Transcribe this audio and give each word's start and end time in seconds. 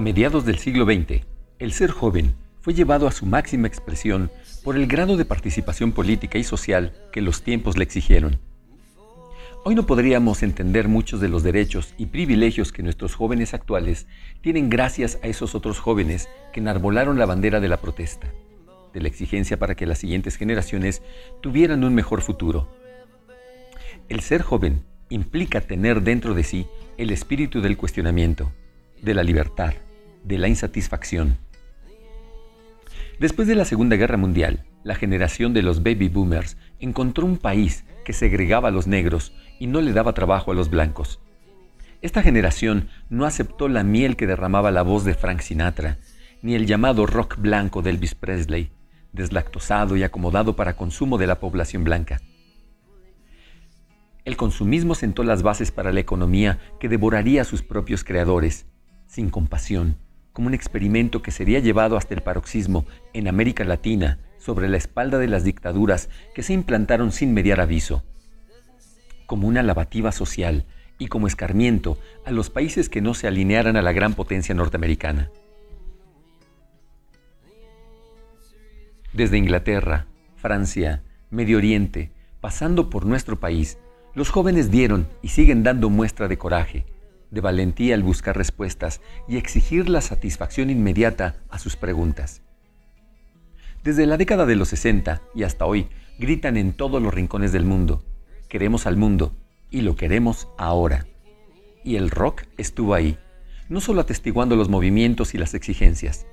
A 0.00 0.02
mediados 0.02 0.46
del 0.46 0.56
siglo 0.56 0.86
XX, 0.86 1.26
el 1.58 1.72
ser 1.74 1.90
joven 1.90 2.34
fue 2.62 2.72
llevado 2.72 3.06
a 3.06 3.12
su 3.12 3.26
máxima 3.26 3.68
expresión 3.68 4.30
por 4.64 4.76
el 4.76 4.86
grado 4.86 5.18
de 5.18 5.26
participación 5.26 5.92
política 5.92 6.38
y 6.38 6.42
social 6.42 6.94
que 7.12 7.20
los 7.20 7.42
tiempos 7.42 7.76
le 7.76 7.84
exigieron. 7.84 8.40
Hoy 9.62 9.74
no 9.74 9.84
podríamos 9.84 10.42
entender 10.42 10.88
muchos 10.88 11.20
de 11.20 11.28
los 11.28 11.42
derechos 11.42 11.92
y 11.98 12.06
privilegios 12.06 12.72
que 12.72 12.82
nuestros 12.82 13.14
jóvenes 13.14 13.52
actuales 13.52 14.06
tienen 14.40 14.70
gracias 14.70 15.18
a 15.22 15.26
esos 15.26 15.54
otros 15.54 15.80
jóvenes 15.80 16.30
que 16.54 16.60
enarbolaron 16.60 17.18
la 17.18 17.26
bandera 17.26 17.60
de 17.60 17.68
la 17.68 17.76
protesta, 17.76 18.32
de 18.94 19.02
la 19.02 19.08
exigencia 19.08 19.58
para 19.58 19.74
que 19.74 19.84
las 19.84 19.98
siguientes 19.98 20.36
generaciones 20.36 21.02
tuvieran 21.42 21.84
un 21.84 21.94
mejor 21.94 22.22
futuro. 22.22 22.68
El 24.08 24.20
ser 24.20 24.40
joven 24.40 24.82
implica 25.10 25.60
tener 25.60 26.00
dentro 26.00 26.32
de 26.32 26.42
sí 26.42 26.66
el 26.96 27.10
espíritu 27.10 27.60
del 27.60 27.76
cuestionamiento, 27.76 28.50
de 29.02 29.12
la 29.12 29.22
libertad, 29.22 29.74
de 30.24 30.38
la 30.38 30.48
insatisfacción. 30.48 31.38
Después 33.18 33.46
de 33.48 33.54
la 33.54 33.64
Segunda 33.64 33.96
Guerra 33.96 34.16
Mundial, 34.16 34.64
la 34.82 34.94
generación 34.94 35.52
de 35.52 35.62
los 35.62 35.82
baby 35.82 36.08
boomers 36.08 36.56
encontró 36.78 37.26
un 37.26 37.36
país 37.36 37.84
que 38.04 38.12
segregaba 38.12 38.68
a 38.68 38.72
los 38.72 38.86
negros 38.86 39.32
y 39.58 39.66
no 39.66 39.80
le 39.80 39.92
daba 39.92 40.14
trabajo 40.14 40.52
a 40.52 40.54
los 40.54 40.70
blancos. 40.70 41.20
Esta 42.00 42.22
generación 42.22 42.88
no 43.10 43.26
aceptó 43.26 43.68
la 43.68 43.84
miel 43.84 44.16
que 44.16 44.26
derramaba 44.26 44.70
la 44.70 44.82
voz 44.82 45.04
de 45.04 45.14
Frank 45.14 45.40
Sinatra, 45.40 45.98
ni 46.40 46.54
el 46.54 46.66
llamado 46.66 47.04
rock 47.04 47.36
blanco 47.38 47.82
de 47.82 47.90
Elvis 47.90 48.14
Presley, 48.14 48.70
deslactosado 49.12 49.96
y 49.96 50.02
acomodado 50.02 50.56
para 50.56 50.76
consumo 50.76 51.18
de 51.18 51.26
la 51.26 51.40
población 51.40 51.84
blanca. 51.84 52.22
El 54.24 54.36
consumismo 54.36 54.94
sentó 54.94 55.24
las 55.24 55.42
bases 55.42 55.72
para 55.72 55.92
la 55.92 56.00
economía 56.00 56.58
que 56.78 56.88
devoraría 56.88 57.42
a 57.42 57.44
sus 57.44 57.62
propios 57.62 58.04
creadores, 58.04 58.66
sin 59.06 59.28
compasión, 59.28 59.96
como 60.32 60.48
un 60.48 60.54
experimento 60.54 61.22
que 61.22 61.30
sería 61.30 61.58
llevado 61.58 61.96
hasta 61.96 62.14
el 62.14 62.22
paroxismo 62.22 62.86
en 63.12 63.28
América 63.28 63.64
Latina 63.64 64.18
sobre 64.38 64.68
la 64.68 64.76
espalda 64.76 65.18
de 65.18 65.28
las 65.28 65.44
dictaduras 65.44 66.08
que 66.34 66.42
se 66.42 66.52
implantaron 66.52 67.12
sin 67.12 67.34
mediar 67.34 67.60
aviso, 67.60 68.02
como 69.26 69.46
una 69.46 69.62
lavativa 69.62 70.12
social 70.12 70.64
y 70.98 71.08
como 71.08 71.26
escarmiento 71.26 71.98
a 72.24 72.30
los 72.30 72.50
países 72.50 72.88
que 72.88 73.00
no 73.00 73.14
se 73.14 73.26
alinearan 73.26 73.76
a 73.76 73.82
la 73.82 73.92
gran 73.92 74.14
potencia 74.14 74.54
norteamericana. 74.54 75.30
Desde 79.12 79.38
Inglaterra, 79.38 80.06
Francia, 80.36 81.02
Medio 81.30 81.58
Oriente, 81.58 82.12
pasando 82.40 82.90
por 82.90 83.06
nuestro 83.06 83.40
país, 83.40 83.78
los 84.14 84.30
jóvenes 84.30 84.70
dieron 84.70 85.08
y 85.22 85.28
siguen 85.28 85.62
dando 85.62 85.90
muestra 85.90 86.28
de 86.28 86.38
coraje, 86.38 86.86
de 87.30 87.40
valentía 87.40 87.94
al 87.94 88.02
buscar 88.02 88.36
respuestas 88.36 89.00
y 89.28 89.36
exigir 89.36 89.88
la 89.88 90.00
satisfacción 90.00 90.70
inmediata 90.70 91.36
a 91.48 91.58
sus 91.58 91.76
preguntas. 91.76 92.42
Desde 93.84 94.06
la 94.06 94.16
década 94.16 94.46
de 94.46 94.56
los 94.56 94.68
60 94.68 95.22
y 95.34 95.44
hasta 95.44 95.64
hoy, 95.64 95.88
gritan 96.18 96.56
en 96.56 96.72
todos 96.72 97.00
los 97.00 97.14
rincones 97.14 97.52
del 97.52 97.64
mundo, 97.64 98.04
queremos 98.48 98.86
al 98.86 98.96
mundo 98.96 99.34
y 99.70 99.80
lo 99.80 99.96
queremos 99.96 100.48
ahora. 100.58 101.06
Y 101.82 101.96
el 101.96 102.10
rock 102.10 102.42
estuvo 102.58 102.92
ahí, 102.94 103.18
no 103.68 103.80
solo 103.80 104.02
atestiguando 104.02 104.56
los 104.56 104.68
movimientos 104.68 105.34
y 105.34 105.38
las 105.38 105.54
exigencias, 105.54 106.26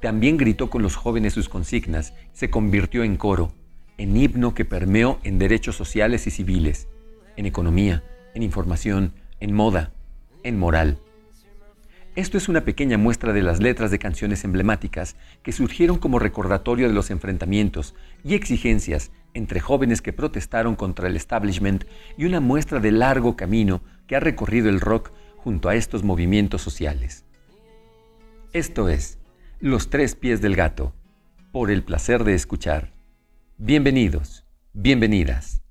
también 0.00 0.36
gritó 0.36 0.70
con 0.70 0.82
los 0.82 0.96
jóvenes 0.96 1.34
sus 1.34 1.48
consignas, 1.48 2.14
se 2.32 2.50
convirtió 2.50 3.04
en 3.04 3.16
coro, 3.16 3.52
en 3.96 4.16
himno 4.16 4.54
que 4.54 4.64
permeó 4.64 5.20
en 5.22 5.38
derechos 5.38 5.76
sociales 5.76 6.26
y 6.26 6.30
civiles, 6.30 6.88
en 7.36 7.46
economía, 7.46 8.02
en 8.34 8.42
información, 8.42 9.12
en 9.40 9.54
moda, 9.54 9.92
en 10.42 10.58
moral. 10.58 10.98
Esto 12.16 12.38
es 12.38 12.48
una 12.48 12.64
pequeña 12.64 12.98
muestra 12.98 13.32
de 13.32 13.42
las 13.42 13.60
letras 13.60 13.90
de 13.90 14.00
canciones 14.00 14.44
emblemáticas 14.44 15.16
que 15.42 15.52
surgieron 15.52 15.98
como 15.98 16.18
recordatorio 16.18 16.88
de 16.88 16.94
los 16.94 17.10
enfrentamientos 17.10 17.94
y 18.24 18.34
exigencias 18.34 19.12
entre 19.32 19.60
jóvenes 19.60 20.02
que 20.02 20.12
protestaron 20.12 20.74
contra 20.74 21.08
el 21.08 21.16
establishment 21.16 21.84
y 22.16 22.24
una 22.24 22.40
muestra 22.40 22.80
del 22.80 22.98
largo 22.98 23.36
camino 23.36 23.80
que 24.08 24.16
ha 24.16 24.20
recorrido 24.20 24.68
el 24.68 24.80
rock 24.80 25.12
junto 25.36 25.68
a 25.68 25.76
estos 25.76 26.02
movimientos 26.02 26.62
sociales. 26.62 27.24
Esto 28.52 28.88
es 28.88 29.18
Los 29.60 29.88
tres 29.88 30.16
pies 30.16 30.40
del 30.40 30.56
gato, 30.56 30.92
por 31.52 31.70
el 31.70 31.84
placer 31.84 32.24
de 32.24 32.34
escuchar. 32.34 32.92
Bienvenidos, 33.56 34.44
bienvenidas. 34.72 35.62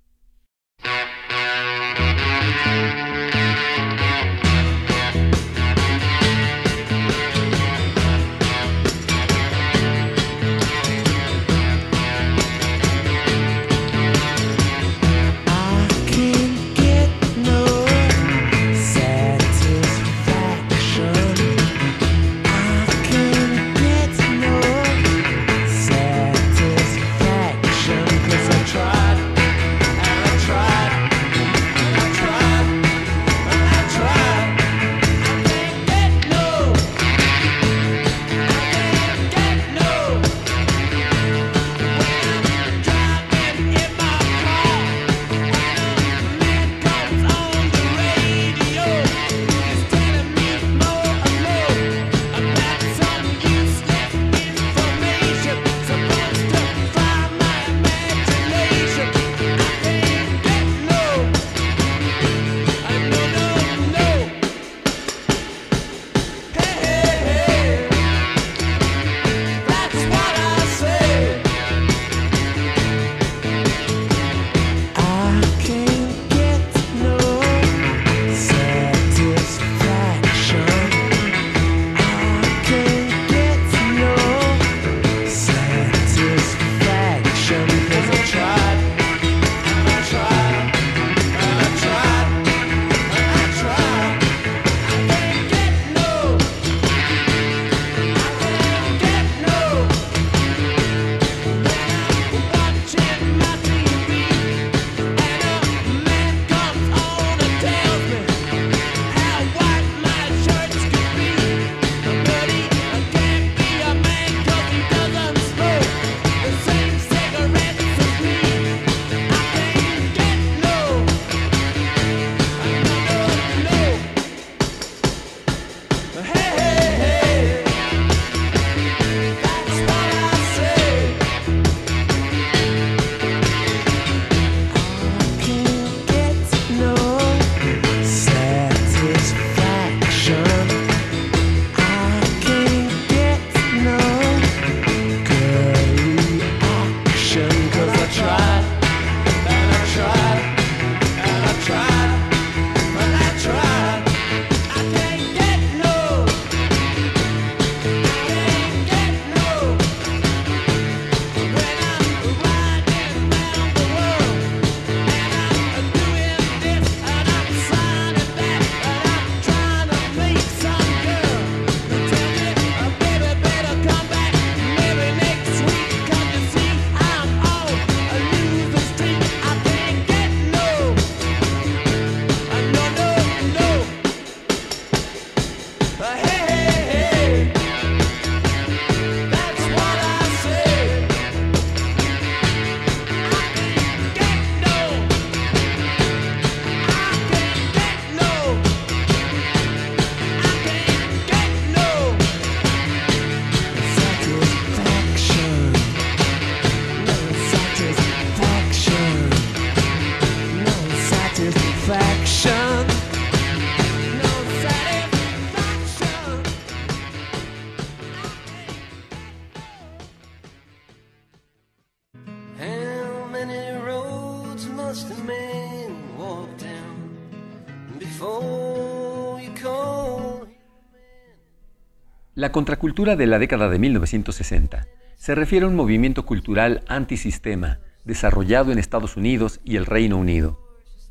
La 232.49 232.53
contracultura 232.53 233.16
de 233.16 233.28
la 233.28 233.37
década 233.37 233.69
de 233.69 233.78
1960 233.78 234.87
se 235.17 235.35
refiere 235.35 235.67
a 235.67 235.69
un 235.69 235.75
movimiento 235.75 236.25
cultural 236.25 236.81
antisistema 236.87 237.78
desarrollado 238.05 238.72
en 238.72 238.79
Estados 238.79 239.17
Unidos 239.17 239.59
y 239.63 239.75
el 239.75 239.85
Reino 239.85 240.17
Unido, 240.17 240.59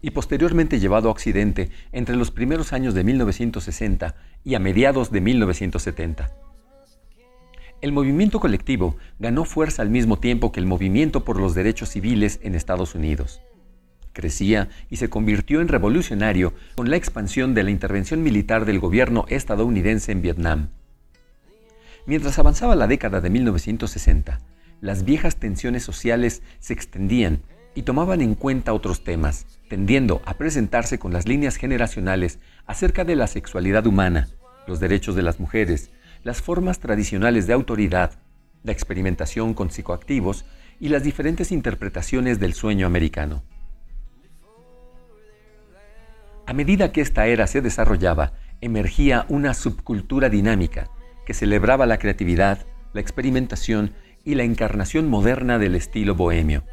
y 0.03 0.11
posteriormente 0.11 0.81
llevado 0.81 1.09
a 1.09 1.13
Occidente 1.13 1.71
entre 1.93 2.17
los 2.17 2.33
primeros 2.33 2.73
años 2.73 2.93
de 2.93 3.05
1960 3.05 4.17
y 4.43 4.57
a 4.57 4.59
mediados 4.59 5.13
de 5.13 5.21
1970. 5.21 6.33
El 7.83 7.93
movimiento 7.93 8.41
colectivo 8.41 8.97
ganó 9.21 9.45
fuerza 9.45 9.83
al 9.83 9.91
mismo 9.91 10.19
tiempo 10.19 10.51
que 10.51 10.59
el 10.59 10.67
movimiento 10.67 11.25
por 11.25 11.39
los 11.39 11.55
derechos 11.55 11.91
civiles 11.91 12.41
en 12.43 12.57
Estados 12.57 12.97
Unidos. 12.97 13.43
Crecía 14.13 14.71
y 14.91 14.97
se 14.97 15.09
convirtió 15.09 15.61
en 15.61 15.69
revolucionario 15.69 16.53
con 16.75 16.91
la 16.91 16.97
expansión 16.97 17.55
de 17.55 17.63
la 17.63 17.71
intervención 17.71 18.25
militar 18.25 18.65
del 18.65 18.81
gobierno 18.81 19.25
estadounidense 19.29 20.11
en 20.11 20.21
Vietnam. 20.21 20.71
Mientras 22.09 22.39
avanzaba 22.39 22.75
la 22.75 22.87
década 22.87 23.21
de 23.21 23.29
1960, 23.29 24.41
las 24.81 25.05
viejas 25.05 25.37
tensiones 25.37 25.83
sociales 25.83 26.43
se 26.59 26.73
extendían 26.73 27.43
y 27.75 27.83
tomaban 27.83 28.23
en 28.23 28.35
cuenta 28.35 28.73
otros 28.73 29.05
temas, 29.05 29.45
tendiendo 29.69 30.23
a 30.25 30.39
presentarse 30.39 30.99
con 30.99 31.13
las 31.13 31.29
líneas 31.29 31.57
generacionales 31.57 32.39
acerca 32.65 33.05
de 33.05 33.15
la 33.15 33.27
sexualidad 33.27 33.87
humana, 33.87 34.29
los 34.67 34.81
derechos 34.81 35.17
de 35.17 35.23
las 35.23 35.39
mujeres, 35.39 35.91
las 36.25 36.41
formas 36.41 36.79
tradicionales 36.79 37.47
de 37.47 37.53
autoridad, 37.53 38.13
la 38.63 38.73
experimentación 38.73 39.53
con 39.53 39.69
psicoactivos 39.69 40.47
y 40.81 40.89
las 40.89 41.03
diferentes 41.03 41.53
interpretaciones 41.53 42.41
del 42.41 42.55
sueño 42.55 42.87
americano. 42.87 43.43
A 46.47 46.55
medida 46.55 46.91
que 46.91 47.03
esta 47.03 47.27
era 47.27 47.47
se 47.47 47.61
desarrollaba, 47.61 48.33
emergía 48.63 49.27
una 49.29 49.53
subcultura 49.53 50.31
dinámica 50.31 50.89
que 51.29 51.35
celebraba 51.35 51.85
la 51.85 51.99
creatividad, 51.99 52.65
la 52.95 53.03
experimentación 53.03 53.93
y 54.25 54.35
la 54.35 54.45
encarnación 54.45 55.11
moderna 55.11 55.59
del 55.59 55.75
estilo 55.75 56.15
bohemio. 56.15 56.65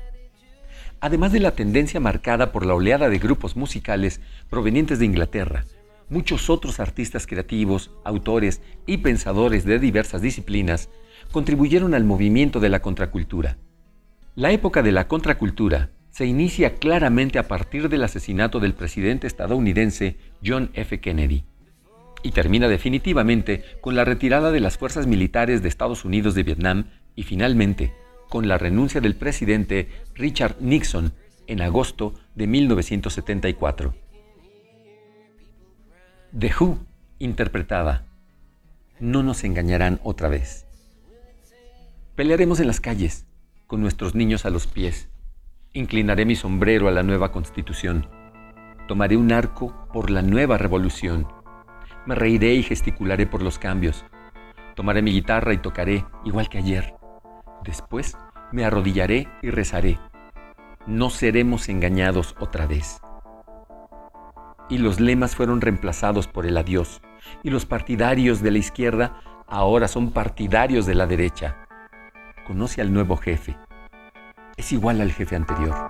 Además 1.01 1.33
de 1.33 1.41
la 1.41 1.51
tendencia 1.51 1.99
marcada 1.99 2.53
por 2.53 2.65
la 2.65 2.73
oleada 2.73 3.09
de 3.09 3.19
grupos 3.19 3.57
musicales 3.57 4.21
provenientes 4.49 4.97
de 4.97 5.07
Inglaterra, 5.07 5.65
muchos 6.07 6.49
otros 6.49 6.79
artistas 6.79 7.27
creativos, 7.27 7.91
autores 8.05 8.61
y 8.85 8.99
pensadores 8.99 9.65
de 9.65 9.77
diversas 9.77 10.21
disciplinas 10.21 10.87
contribuyeron 11.33 11.93
al 11.93 12.05
movimiento 12.05 12.61
de 12.61 12.69
la 12.69 12.81
contracultura. 12.81 13.57
La 14.35 14.51
época 14.51 14.83
de 14.83 14.93
la 14.93 15.09
contracultura 15.09 15.89
se 16.11 16.27
inicia 16.27 16.75
claramente 16.75 17.39
a 17.39 17.49
partir 17.49 17.89
del 17.89 18.05
asesinato 18.05 18.61
del 18.61 18.73
presidente 18.73 19.27
estadounidense 19.27 20.15
John 20.41 20.69
F. 20.75 21.01
Kennedy 21.01 21.43
y 22.25 22.31
termina 22.31 22.67
definitivamente 22.67 23.63
con 23.81 23.95
la 23.95 24.03
retirada 24.03 24.51
de 24.51 24.59
las 24.59 24.79
fuerzas 24.79 25.05
militares 25.05 25.61
de 25.61 25.69
Estados 25.69 26.05
Unidos 26.05 26.33
de 26.33 26.41
Vietnam 26.41 26.89
y 27.15 27.21
finalmente 27.21 27.93
con 28.29 28.47
la 28.47 28.57
renuncia 28.57 28.99
del 28.99 29.13
presidente 29.13 29.89
Richard 30.15 30.55
Nixon 30.59 31.13
en 31.45 31.61
agosto 31.61 32.15
de 32.33 32.47
1974. 32.47 33.93
The 36.35 36.51
Who 36.59 36.79
interpretaba 37.19 38.05
No 38.99 39.21
nos 39.21 39.43
engañarán 39.43 39.99
otra 40.03 40.27
vez. 40.27 40.65
Pelearemos 42.15 42.59
en 42.59 42.65
las 42.65 42.81
calles, 42.81 43.27
con 43.67 43.81
nuestros 43.81 44.15
niños 44.15 44.47
a 44.47 44.49
los 44.49 44.65
pies. 44.65 45.09
Inclinaré 45.73 46.25
mi 46.25 46.35
sombrero 46.35 46.87
a 46.87 46.91
la 46.91 47.03
nueva 47.03 47.31
constitución. 47.31 48.09
Tomaré 48.87 49.15
un 49.15 49.31
arco 49.31 49.87
por 49.93 50.09
la 50.09 50.23
nueva 50.23 50.57
revolución 50.57 51.27
me 52.05 52.15
reiré 52.15 52.53
y 52.53 52.63
gesticularé 52.63 53.25
por 53.25 53.41
los 53.41 53.59
cambios. 53.59 54.05
Tomaré 54.75 55.01
mi 55.01 55.11
guitarra 55.11 55.53
y 55.53 55.57
tocaré 55.57 56.05
igual 56.23 56.49
que 56.49 56.57
ayer. 56.57 56.95
Después 57.63 58.17
me 58.51 58.65
arrodillaré 58.65 59.27
y 59.41 59.49
rezaré. 59.49 59.99
No 60.85 61.09
seremos 61.09 61.69
engañados 61.69 62.35
otra 62.39 62.67
vez. 62.67 63.01
Y 64.69 64.77
los 64.77 64.99
lemas 64.99 65.35
fueron 65.35 65.61
reemplazados 65.61 66.27
por 66.27 66.45
el 66.45 66.57
adiós. 66.57 67.01
Y 67.43 67.49
los 67.49 67.65
partidarios 67.65 68.41
de 68.41 68.51
la 68.51 68.57
izquierda 68.59 69.19
ahora 69.47 69.87
son 69.87 70.11
partidarios 70.11 70.85
de 70.85 70.95
la 70.95 71.07
derecha. 71.07 71.67
Conoce 72.45 72.81
al 72.81 72.93
nuevo 72.93 73.17
jefe. 73.17 73.57
Es 74.57 74.71
igual 74.71 75.01
al 75.01 75.11
jefe 75.11 75.35
anterior. 75.35 75.89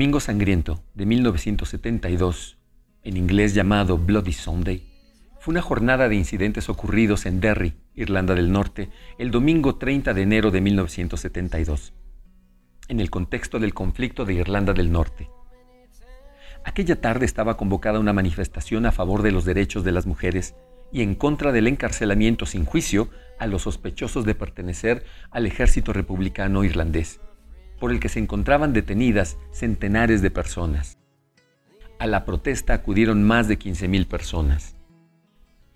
Domingo 0.00 0.18
Sangriento 0.18 0.82
de 0.94 1.04
1972, 1.04 2.56
en 3.02 3.18
inglés 3.18 3.52
llamado 3.52 3.98
Bloody 3.98 4.32
Sunday, 4.32 4.82
fue 5.38 5.52
una 5.52 5.60
jornada 5.60 6.08
de 6.08 6.16
incidentes 6.16 6.70
ocurridos 6.70 7.26
en 7.26 7.38
Derry, 7.42 7.74
Irlanda 7.94 8.34
del 8.34 8.50
Norte, 8.50 8.88
el 9.18 9.30
domingo 9.30 9.76
30 9.76 10.14
de 10.14 10.22
enero 10.22 10.50
de 10.50 10.62
1972, 10.62 11.92
en 12.88 13.00
el 13.00 13.10
contexto 13.10 13.58
del 13.58 13.74
conflicto 13.74 14.24
de 14.24 14.32
Irlanda 14.32 14.72
del 14.72 14.90
Norte. 14.90 15.28
Aquella 16.64 16.98
tarde 16.98 17.26
estaba 17.26 17.58
convocada 17.58 18.00
una 18.00 18.14
manifestación 18.14 18.86
a 18.86 18.92
favor 18.92 19.20
de 19.20 19.32
los 19.32 19.44
derechos 19.44 19.84
de 19.84 19.92
las 19.92 20.06
mujeres 20.06 20.54
y 20.90 21.02
en 21.02 21.14
contra 21.14 21.52
del 21.52 21.66
encarcelamiento 21.66 22.46
sin 22.46 22.64
juicio 22.64 23.10
a 23.38 23.46
los 23.46 23.60
sospechosos 23.60 24.24
de 24.24 24.34
pertenecer 24.34 25.04
al 25.30 25.44
ejército 25.44 25.92
republicano 25.92 26.64
irlandés 26.64 27.20
por 27.80 27.90
el 27.90 27.98
que 27.98 28.08
se 28.08 28.20
encontraban 28.20 28.72
detenidas 28.72 29.36
centenares 29.50 30.22
de 30.22 30.30
personas. 30.30 30.98
A 31.98 32.06
la 32.06 32.24
protesta 32.24 32.74
acudieron 32.74 33.24
más 33.24 33.48
de 33.48 33.58
15.000 33.58 34.06
personas. 34.06 34.76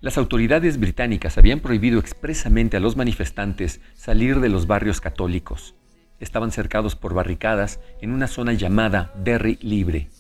Las 0.01 0.19
autoridades 0.19 0.79
británicas 0.79 1.39
habían 1.39 1.61
prohibido 1.61 1.99
expresamente 1.99 2.77
a 2.77 2.81
los 2.81 2.95
manifestantes 2.95 3.81
salir 3.95 4.41
de 4.41 4.51
los 4.51 4.67
barrios 4.67 5.01
católicos. 5.01 5.75
Estaban 6.21 6.53
cercados 6.53 6.95
por 6.95 7.15
barricadas 7.15 7.81
en 8.01 8.13
una 8.13 8.27
zona 8.27 8.53
llamada 8.53 9.13
Derry 9.17 9.59
Libre. 9.63 10.11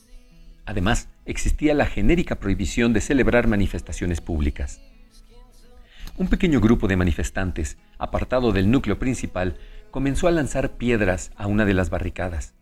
Además, 0.65 1.09
existía 1.27 1.75
la 1.75 1.87
genérica 1.87 2.37
prohibición 2.37 2.95
de 2.95 3.03
celebrar 3.03 3.47
manifestaciones 3.47 4.23
públicas. 4.23 4.81
Un 6.17 6.29
pequeño 6.29 6.61
grupo 6.61 6.89
de 6.89 6.97
manifestantes, 6.97 7.77
apartado 7.99 8.53
del 8.53 8.71
núcleo 8.71 8.99
principal, 8.99 9.59
comenzó 9.95 10.27
a 10.27 10.33
lanzar 10.33 10.73
piedras 10.73 11.31
a 11.37 11.47
una 11.47 11.65
de 11.65 11.73
las 11.73 11.89
barricadas. 11.89 12.53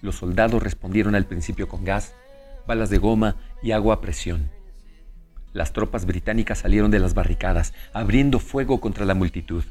Los 0.00 0.16
soldados 0.16 0.60
respondieron 0.60 1.14
al 1.14 1.24
principio 1.24 1.68
con 1.68 1.84
gas, 1.84 2.16
balas 2.66 2.90
de 2.90 2.98
goma 2.98 3.36
y 3.62 3.70
agua 3.70 3.94
a 3.94 4.00
presión. 4.00 4.50
Las 5.52 5.72
tropas 5.72 6.04
británicas 6.04 6.58
salieron 6.58 6.90
de 6.90 6.98
las 6.98 7.14
barricadas, 7.14 7.74
abriendo 7.92 8.40
fuego 8.40 8.80
contra 8.80 9.04
la 9.04 9.14
multitud. 9.14 9.62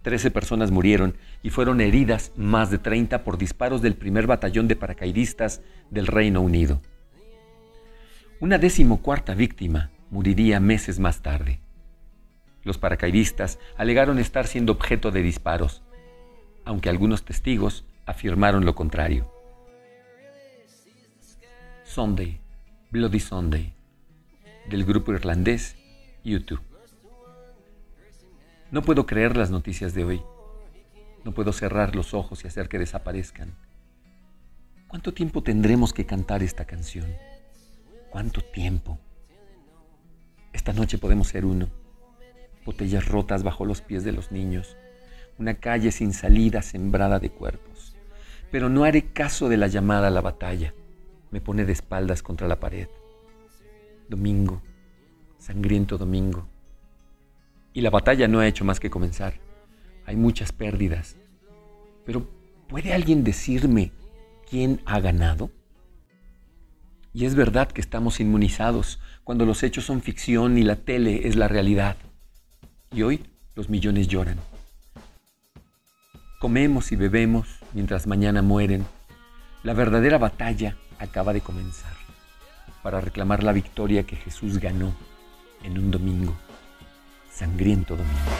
Trece 0.00 0.30
personas 0.30 0.70
murieron 0.70 1.14
y 1.42 1.50
fueron 1.50 1.82
heridas 1.82 2.32
más 2.36 2.70
de 2.70 2.78
30 2.78 3.22
por 3.22 3.36
disparos 3.36 3.82
del 3.82 3.96
primer 3.96 4.26
batallón 4.26 4.68
de 4.68 4.76
paracaidistas 4.76 5.60
del 5.90 6.06
Reino 6.06 6.40
Unido. 6.40 6.80
Una 8.40 8.56
decimocuarta 8.56 9.34
víctima 9.34 9.90
moriría 10.10 10.58
meses 10.58 10.98
más 10.98 11.20
tarde. 11.20 11.60
Los 12.66 12.78
paracaidistas 12.78 13.60
alegaron 13.76 14.18
estar 14.18 14.48
siendo 14.48 14.72
objeto 14.72 15.12
de 15.12 15.22
disparos, 15.22 15.82
aunque 16.64 16.88
algunos 16.88 17.24
testigos 17.24 17.84
afirmaron 18.06 18.64
lo 18.64 18.74
contrario. 18.74 19.32
Sunday, 21.84 22.40
Bloody 22.90 23.20
Sunday, 23.20 23.72
del 24.68 24.84
grupo 24.84 25.12
irlandés 25.12 25.76
YouTube. 26.24 26.60
No 28.72 28.82
puedo 28.82 29.06
creer 29.06 29.36
las 29.36 29.52
noticias 29.52 29.94
de 29.94 30.04
hoy. 30.04 30.22
No 31.24 31.30
puedo 31.30 31.52
cerrar 31.52 31.94
los 31.94 32.14
ojos 32.14 32.42
y 32.42 32.48
hacer 32.48 32.68
que 32.68 32.80
desaparezcan. 32.80 33.54
¿Cuánto 34.88 35.14
tiempo 35.14 35.40
tendremos 35.44 35.92
que 35.92 36.04
cantar 36.04 36.42
esta 36.42 36.64
canción? 36.64 37.14
¿Cuánto 38.10 38.40
tiempo? 38.40 38.98
Esta 40.52 40.72
noche 40.72 40.98
podemos 40.98 41.28
ser 41.28 41.44
uno 41.44 41.85
botellas 42.66 43.08
rotas 43.08 43.44
bajo 43.44 43.64
los 43.64 43.80
pies 43.80 44.04
de 44.04 44.12
los 44.12 44.32
niños, 44.32 44.76
una 45.38 45.54
calle 45.54 45.92
sin 45.92 46.12
salida 46.12 46.60
sembrada 46.60 47.18
de 47.18 47.30
cuerpos. 47.30 47.96
Pero 48.50 48.68
no 48.68 48.84
haré 48.84 49.12
caso 49.12 49.48
de 49.48 49.56
la 49.56 49.68
llamada 49.68 50.08
a 50.08 50.10
la 50.10 50.20
batalla. 50.20 50.74
Me 51.30 51.40
pone 51.40 51.64
de 51.64 51.72
espaldas 51.72 52.22
contra 52.22 52.48
la 52.48 52.60
pared. 52.60 52.88
Domingo, 54.08 54.62
sangriento 55.38 55.96
domingo. 55.96 56.48
Y 57.72 57.80
la 57.80 57.90
batalla 57.90 58.28
no 58.28 58.40
ha 58.40 58.46
hecho 58.46 58.64
más 58.64 58.80
que 58.80 58.90
comenzar. 58.90 59.34
Hay 60.04 60.16
muchas 60.16 60.52
pérdidas. 60.52 61.16
Pero 62.04 62.28
¿puede 62.68 62.92
alguien 62.92 63.24
decirme 63.24 63.92
quién 64.48 64.80
ha 64.86 65.00
ganado? 65.00 65.50
Y 67.12 67.26
es 67.26 67.34
verdad 67.34 67.68
que 67.68 67.80
estamos 67.80 68.20
inmunizados 68.20 69.00
cuando 69.24 69.44
los 69.44 69.62
hechos 69.62 69.84
son 69.84 70.02
ficción 70.02 70.58
y 70.58 70.62
la 70.62 70.76
tele 70.76 71.26
es 71.28 71.36
la 71.36 71.48
realidad. 71.48 71.96
Y 72.96 73.02
hoy 73.02 73.22
los 73.54 73.68
millones 73.68 74.08
lloran. 74.08 74.38
Comemos 76.40 76.92
y 76.92 76.96
bebemos 76.96 77.46
mientras 77.74 78.06
mañana 78.06 78.40
mueren. 78.40 78.86
La 79.62 79.74
verdadera 79.74 80.16
batalla 80.16 80.78
acaba 80.98 81.34
de 81.34 81.42
comenzar 81.42 81.92
para 82.82 83.02
reclamar 83.02 83.42
la 83.42 83.52
victoria 83.52 84.04
que 84.04 84.16
Jesús 84.16 84.56
ganó 84.56 84.94
en 85.62 85.76
un 85.76 85.90
domingo, 85.90 86.34
sangriento 87.30 87.96
domingo. 87.96 88.30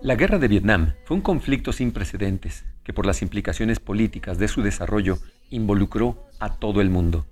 La 0.00 0.14
guerra 0.14 0.38
de 0.38 0.48
Vietnam 0.48 0.94
fue 1.04 1.16
un 1.16 1.22
conflicto 1.22 1.72
sin 1.72 1.90
precedentes 1.90 2.64
que 2.84 2.92
por 2.92 3.04
las 3.04 3.20
implicaciones 3.20 3.80
políticas 3.80 4.38
de 4.38 4.46
su 4.48 4.62
desarrollo 4.62 5.18
involucró 5.50 6.28
a 6.38 6.54
todo 6.54 6.80
el 6.80 6.90
mundo. 6.90 7.26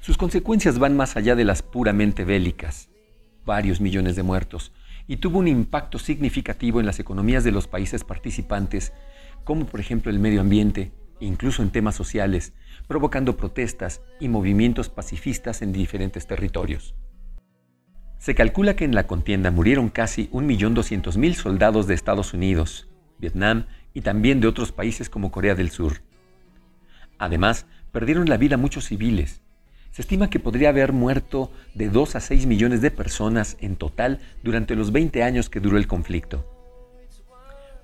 Sus 0.00 0.16
consecuencias 0.16 0.78
van 0.78 0.96
más 0.96 1.16
allá 1.16 1.34
de 1.34 1.44
las 1.44 1.62
puramente 1.62 2.24
bélicas, 2.24 2.88
varios 3.44 3.80
millones 3.80 4.14
de 4.16 4.22
muertos, 4.22 4.72
y 5.08 5.16
tuvo 5.16 5.40
un 5.40 5.48
impacto 5.48 5.98
significativo 5.98 6.80
en 6.80 6.86
las 6.86 7.00
economías 7.00 7.44
de 7.44 7.52
los 7.52 7.66
países 7.66 8.04
participantes, 8.04 8.92
como 9.44 9.66
por 9.66 9.80
ejemplo 9.80 10.10
el 10.10 10.20
medio 10.20 10.40
ambiente, 10.40 10.92
incluso 11.20 11.62
en 11.62 11.70
temas 11.70 11.96
sociales, 11.96 12.52
provocando 12.92 13.38
protestas 13.38 14.02
y 14.20 14.28
movimientos 14.28 14.90
pacifistas 14.90 15.62
en 15.62 15.72
diferentes 15.72 16.26
territorios. 16.26 16.94
Se 18.18 18.34
calcula 18.34 18.76
que 18.76 18.84
en 18.84 18.94
la 18.94 19.06
contienda 19.06 19.50
murieron 19.50 19.88
casi 19.88 20.28
1.200.000 20.28 21.32
soldados 21.32 21.86
de 21.86 21.94
Estados 21.94 22.34
Unidos, 22.34 22.90
Vietnam 23.18 23.64
y 23.94 24.02
también 24.02 24.42
de 24.42 24.46
otros 24.46 24.72
países 24.72 25.08
como 25.08 25.32
Corea 25.32 25.54
del 25.54 25.70
Sur. 25.70 26.02
Además, 27.16 27.64
perdieron 27.92 28.28
la 28.28 28.36
vida 28.36 28.58
muchos 28.58 28.84
civiles. 28.84 29.40
Se 29.90 30.02
estima 30.02 30.28
que 30.28 30.38
podría 30.38 30.68
haber 30.68 30.92
muerto 30.92 31.50
de 31.72 31.88
2 31.88 32.16
a 32.16 32.20
6 32.20 32.44
millones 32.44 32.82
de 32.82 32.90
personas 32.90 33.56
en 33.60 33.76
total 33.76 34.20
durante 34.42 34.76
los 34.76 34.92
20 34.92 35.22
años 35.22 35.48
que 35.48 35.60
duró 35.60 35.78
el 35.78 35.86
conflicto. 35.86 36.44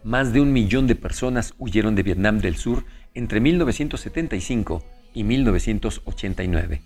Más 0.04 0.34
de 0.34 0.42
un 0.42 0.52
millón 0.52 0.86
de 0.86 0.96
personas 0.96 1.54
huyeron 1.56 1.94
de 1.94 2.02
Vietnam 2.02 2.40
del 2.40 2.56
Sur 2.56 2.84
entre 3.14 3.40
1975 3.40 4.97
y 5.18 5.24
1989. 5.24 6.80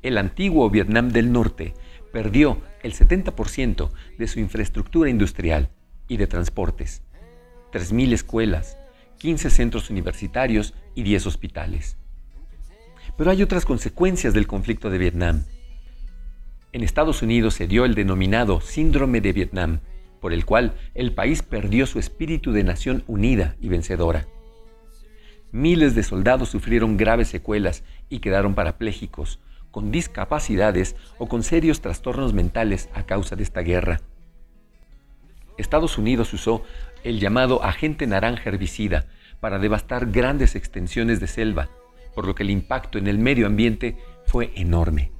El 0.00 0.16
antiguo 0.16 0.70
Vietnam 0.70 1.10
del 1.10 1.32
Norte 1.32 1.74
perdió 2.14 2.62
el 2.82 2.94
70% 2.94 3.90
de 4.16 4.26
su 4.26 4.40
infraestructura 4.40 5.10
industrial 5.10 5.68
y 6.08 6.16
de 6.16 6.26
transportes, 6.26 7.02
3.000 7.74 8.14
escuelas, 8.14 8.78
15 9.18 9.50
centros 9.50 9.90
universitarios 9.90 10.72
y 10.94 11.02
10 11.02 11.26
hospitales. 11.26 11.98
Pero 13.18 13.30
hay 13.30 13.42
otras 13.42 13.66
consecuencias 13.66 14.32
del 14.32 14.46
conflicto 14.46 14.88
de 14.88 14.96
Vietnam. 14.96 15.44
En 16.72 16.82
Estados 16.82 17.20
Unidos 17.20 17.52
se 17.52 17.66
dio 17.66 17.84
el 17.84 17.94
denominado 17.94 18.62
síndrome 18.62 19.20
de 19.20 19.34
Vietnam, 19.34 19.80
por 20.22 20.32
el 20.32 20.46
cual 20.46 20.72
el 20.94 21.12
país 21.12 21.42
perdió 21.42 21.86
su 21.86 21.98
espíritu 21.98 22.52
de 22.52 22.64
nación 22.64 23.04
unida 23.06 23.56
y 23.60 23.68
vencedora. 23.68 24.26
Miles 25.54 25.94
de 25.94 26.02
soldados 26.02 26.48
sufrieron 26.48 26.96
graves 26.96 27.28
secuelas 27.28 27.84
y 28.08 28.18
quedaron 28.18 28.56
parapléjicos, 28.56 29.38
con 29.70 29.92
discapacidades 29.92 30.96
o 31.16 31.28
con 31.28 31.44
serios 31.44 31.80
trastornos 31.80 32.32
mentales 32.32 32.88
a 32.92 33.04
causa 33.04 33.36
de 33.36 33.44
esta 33.44 33.60
guerra. 33.60 34.00
Estados 35.56 35.96
Unidos 35.96 36.32
usó 36.32 36.64
el 37.04 37.20
llamado 37.20 37.62
agente 37.62 38.08
naranja 38.08 38.50
herbicida 38.50 39.06
para 39.38 39.60
devastar 39.60 40.10
grandes 40.10 40.56
extensiones 40.56 41.20
de 41.20 41.28
selva, 41.28 41.68
por 42.16 42.26
lo 42.26 42.34
que 42.34 42.42
el 42.42 42.50
impacto 42.50 42.98
en 42.98 43.06
el 43.06 43.20
medio 43.20 43.46
ambiente 43.46 43.96
fue 44.26 44.50
enorme. 44.56 45.12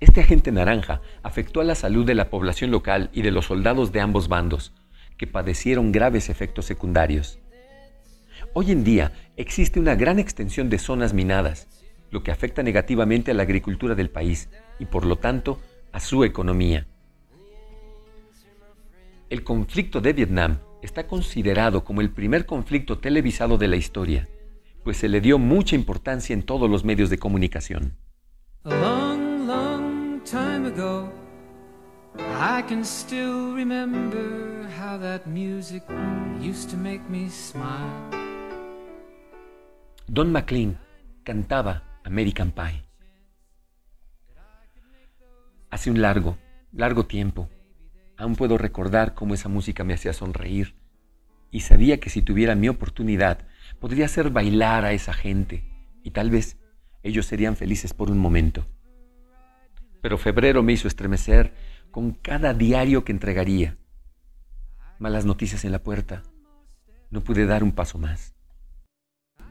Este 0.00 0.20
agente 0.20 0.52
naranja 0.52 1.00
afectó 1.22 1.62
a 1.62 1.64
la 1.64 1.76
salud 1.76 2.04
de 2.04 2.14
la 2.14 2.28
población 2.28 2.70
local 2.70 3.08
y 3.14 3.22
de 3.22 3.30
los 3.30 3.46
soldados 3.46 3.90
de 3.90 4.02
ambos 4.02 4.28
bandos, 4.28 4.74
que 5.16 5.26
padecieron 5.26 5.92
graves 5.92 6.28
efectos 6.28 6.66
secundarios. 6.66 7.38
Hoy 8.56 8.70
en 8.70 8.84
día 8.84 9.10
existe 9.36 9.80
una 9.80 9.96
gran 9.96 10.20
extensión 10.20 10.70
de 10.70 10.78
zonas 10.78 11.12
minadas, 11.12 11.66
lo 12.12 12.22
que 12.22 12.30
afecta 12.30 12.62
negativamente 12.62 13.32
a 13.32 13.34
la 13.34 13.42
agricultura 13.42 13.96
del 13.96 14.10
país 14.10 14.48
y 14.78 14.84
por 14.84 15.04
lo 15.04 15.16
tanto 15.16 15.58
a 15.90 15.98
su 15.98 16.22
economía. 16.22 16.86
El 19.28 19.42
conflicto 19.42 20.00
de 20.00 20.12
Vietnam 20.12 20.58
está 20.82 21.08
considerado 21.08 21.84
como 21.84 22.00
el 22.00 22.10
primer 22.10 22.46
conflicto 22.46 22.98
televisado 22.98 23.58
de 23.58 23.66
la 23.66 23.74
historia, 23.74 24.28
pues 24.84 24.98
se 24.98 25.08
le 25.08 25.20
dio 25.20 25.36
mucha 25.40 25.74
importancia 25.74 26.32
en 26.32 26.44
todos 26.44 26.70
los 26.70 26.84
medios 26.84 27.10
de 27.10 27.18
comunicación. 27.18 27.96
Don 40.06 40.30
McLean 40.30 40.78
cantaba 41.22 41.82
American 42.04 42.52
Pie. 42.52 42.84
Hace 45.70 45.90
un 45.90 46.02
largo, 46.02 46.36
largo 46.72 47.06
tiempo, 47.06 47.48
aún 48.18 48.36
puedo 48.36 48.58
recordar 48.58 49.14
cómo 49.14 49.32
esa 49.32 49.48
música 49.48 49.82
me 49.82 49.94
hacía 49.94 50.12
sonreír 50.12 50.76
y 51.50 51.60
sabía 51.60 52.00
que 52.00 52.10
si 52.10 52.20
tuviera 52.20 52.54
mi 52.54 52.68
oportunidad 52.68 53.46
podría 53.80 54.04
hacer 54.04 54.28
bailar 54.28 54.84
a 54.84 54.92
esa 54.92 55.14
gente 55.14 55.64
y 56.02 56.10
tal 56.10 56.30
vez 56.30 56.58
ellos 57.02 57.24
serían 57.24 57.56
felices 57.56 57.94
por 57.94 58.10
un 58.10 58.18
momento. 58.18 58.66
Pero 60.02 60.18
febrero 60.18 60.62
me 60.62 60.74
hizo 60.74 60.86
estremecer 60.86 61.54
con 61.90 62.12
cada 62.12 62.52
diario 62.52 63.04
que 63.04 63.12
entregaría. 63.12 63.78
Malas 64.98 65.24
noticias 65.24 65.64
en 65.64 65.72
la 65.72 65.82
puerta. 65.82 66.22
No 67.10 67.24
pude 67.24 67.46
dar 67.46 67.64
un 67.64 67.72
paso 67.72 67.98
más. 67.98 68.33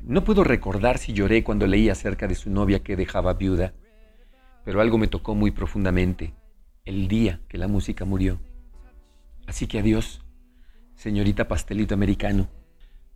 No 0.05 0.25
puedo 0.25 0.43
recordar 0.43 0.97
si 0.97 1.13
lloré 1.13 1.45
cuando 1.45 1.65
leí 1.65 1.87
acerca 1.87 2.27
de 2.27 2.35
su 2.35 2.49
novia 2.49 2.83
que 2.83 2.97
dejaba 2.97 3.35
viuda, 3.35 3.73
pero 4.65 4.81
algo 4.81 4.97
me 4.97 5.07
tocó 5.07 5.33
muy 5.33 5.51
profundamente 5.51 6.33
el 6.83 7.07
día 7.07 7.39
que 7.47 7.57
la 7.57 7.69
música 7.69 8.03
murió. 8.03 8.41
Así 9.47 9.65
que 9.65 9.79
adiós, 9.79 10.21
señorita 10.95 11.47
pastelito 11.47 11.93
americano. 11.93 12.49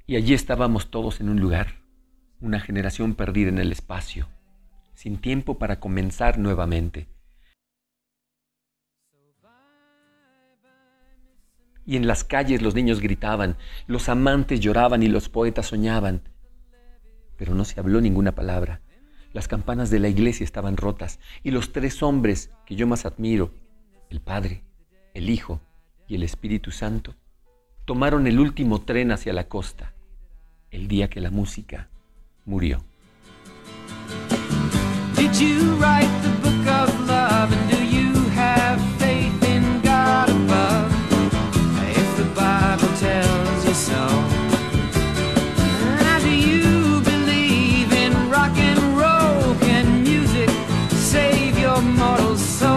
Y 0.05 0.15
allí 0.15 0.33
estábamos 0.33 0.89
todos 0.89 1.19
en 1.19 1.27
un 1.27 1.41
lugar, 1.41 1.81
una 2.39 2.61
generación 2.61 3.15
perdida 3.15 3.49
en 3.49 3.57
el 3.57 3.73
espacio, 3.73 4.29
sin 4.93 5.17
tiempo 5.17 5.59
para 5.59 5.81
comenzar 5.81 6.39
nuevamente. 6.39 7.09
Y 11.85 11.97
en 11.97 12.07
las 12.07 12.23
calles 12.23 12.61
los 12.61 12.75
niños 12.75 13.01
gritaban, 13.01 13.57
los 13.87 14.07
amantes 14.07 14.61
lloraban 14.61 15.03
y 15.03 15.09
los 15.09 15.27
poetas 15.27 15.65
soñaban 15.65 16.21
pero 17.37 17.55
no 17.55 17.65
se 17.65 17.79
habló 17.79 18.01
ninguna 18.01 18.33
palabra. 18.33 18.81
Las 19.33 19.47
campanas 19.47 19.89
de 19.89 19.99
la 19.99 20.09
iglesia 20.09 20.43
estaban 20.43 20.77
rotas 20.77 21.19
y 21.43 21.51
los 21.51 21.71
tres 21.71 22.01
hombres 22.03 22.51
que 22.65 22.75
yo 22.75 22.87
más 22.87 23.05
admiro, 23.05 23.53
el 24.09 24.19
Padre, 24.19 24.63
el 25.13 25.29
Hijo 25.29 25.61
y 26.07 26.15
el 26.15 26.23
Espíritu 26.23 26.71
Santo, 26.71 27.15
tomaron 27.85 28.27
el 28.27 28.39
último 28.39 28.81
tren 28.81 29.11
hacia 29.11 29.33
la 29.33 29.47
costa, 29.47 29.93
el 30.71 30.87
día 30.87 31.09
que 31.09 31.21
la 31.21 31.31
música 31.31 31.89
murió. 32.45 32.83
be 35.79 37.67
the 37.69 37.76
of 51.77 51.85
mortal 51.85 52.35
soul. 52.37 52.76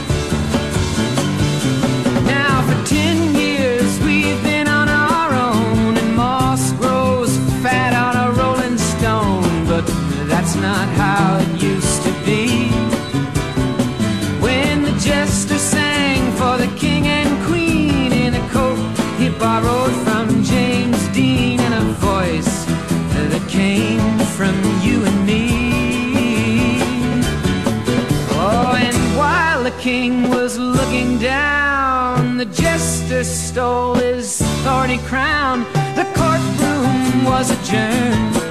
from 24.41 24.81
you 24.81 25.05
and 25.05 25.23
me. 25.23 26.79
Oh, 28.43 28.73
and 28.75 28.97
while 29.15 29.63
the 29.63 29.75
king 29.79 30.31
was 30.31 30.57
looking 30.57 31.19
down, 31.19 32.37
the 32.37 32.45
jester 32.45 33.23
stole 33.23 33.93
his 33.93 34.41
thorny 34.63 34.97
crown. 35.09 35.59
The 35.99 36.07
courtroom 36.15 37.23
was 37.23 37.51
adjourned. 37.51 38.50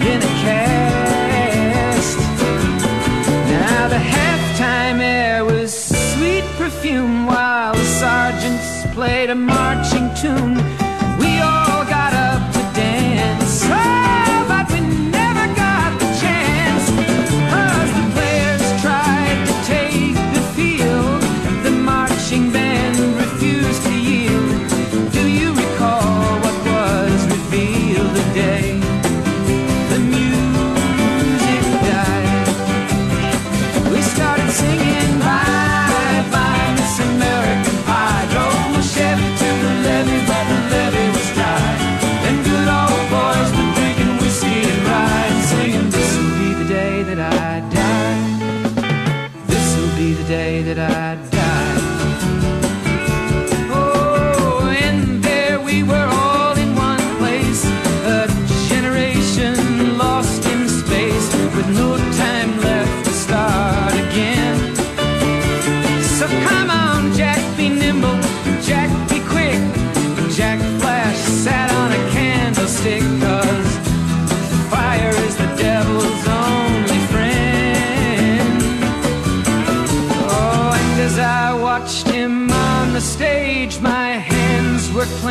played 9.01 9.31
a 9.31 9.35
marching 9.35 10.13
tune. 10.13 10.80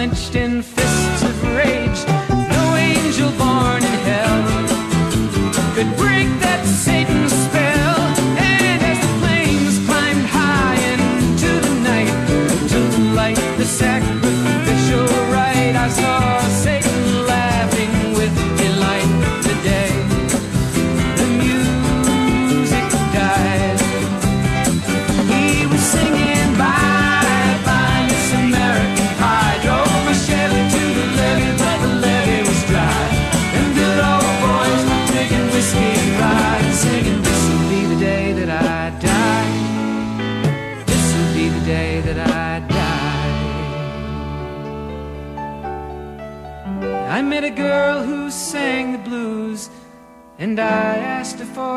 Clenched 0.01 0.35
in 0.35 0.63
fists 0.63 1.23
of 1.23 1.43
rage. 1.55 2.20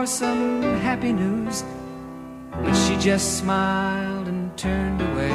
Some 0.06 0.62
happy 0.80 1.12
news. 1.13 1.63
But 2.52 2.74
she 2.74 2.98
just 2.98 3.38
smiled 3.39 4.28
and 4.28 4.56
turned 4.58 5.02
away. 5.02 5.32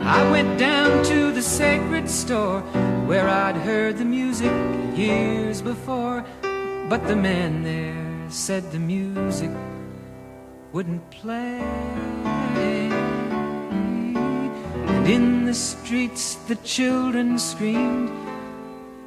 I 0.00 0.30
went 0.30 0.58
down 0.58 1.04
to 1.04 1.32
the 1.32 1.42
sacred 1.42 2.08
store 2.08 2.60
where 3.06 3.28
I'd 3.28 3.56
heard 3.56 3.98
the 3.98 4.04
music 4.04 4.52
years 4.96 5.62
before. 5.62 6.24
But 6.88 7.06
the 7.08 7.16
man 7.16 7.62
there 7.62 8.30
said 8.30 8.70
the 8.72 8.78
music 8.78 9.50
wouldn't 10.72 11.10
play. 11.10 11.60
And 14.86 15.06
in 15.06 15.44
the 15.44 15.54
streets 15.54 16.34
the 16.46 16.56
children 16.56 17.38
screamed, 17.38 18.10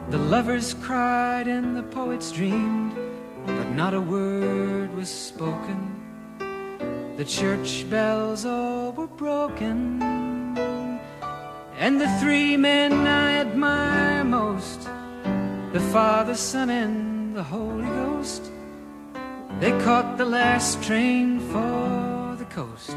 the 0.09 0.17
lovers 0.17 0.73
cried, 0.73 1.47
and 1.47 1.75
the 1.75 1.83
poets 1.83 2.31
dreamed. 2.31 3.08
Not 3.75 3.93
a 3.93 4.01
word 4.01 4.93
was 4.95 5.09
spoken. 5.09 5.79
The 7.17 7.25
church 7.25 7.89
bells 7.89 8.45
all 8.45 8.91
were 8.91 9.07
broken. 9.07 10.01
And 11.77 11.99
the 11.99 12.09
three 12.19 12.57
men 12.57 12.93
I 13.07 13.39
admire 13.39 14.23
most 14.23 14.89
the 15.73 15.79
Father, 15.91 16.35
Son, 16.35 16.69
and 16.69 17.35
the 17.35 17.43
Holy 17.43 17.85
Ghost 17.85 18.51
they 19.59 19.71
caught 19.83 20.17
the 20.17 20.23
last 20.23 20.81
train 20.83 21.41
for 21.51 22.35
the 22.37 22.45
coast 22.45 22.95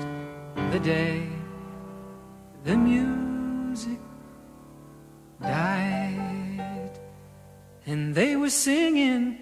the 0.70 0.78
day 0.78 1.28
the 2.62 2.76
music 2.76 3.98
died. 5.40 7.00
And 7.84 8.14
they 8.14 8.36
were 8.36 8.50
singing, 8.50 9.41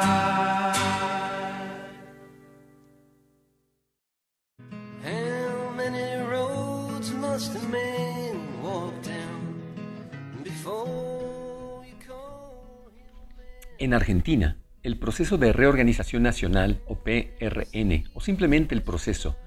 En 13.81 13.95
Argentina, 13.95 14.57
el 14.83 14.99
proceso 14.99 15.39
de 15.39 15.53
reorganización 15.53 16.21
nacional, 16.21 16.83
o 16.85 16.99
PRN, 16.99 18.03
o 18.13 18.21
simplemente 18.21 18.75
el 18.75 18.83
proceso, 18.83 19.37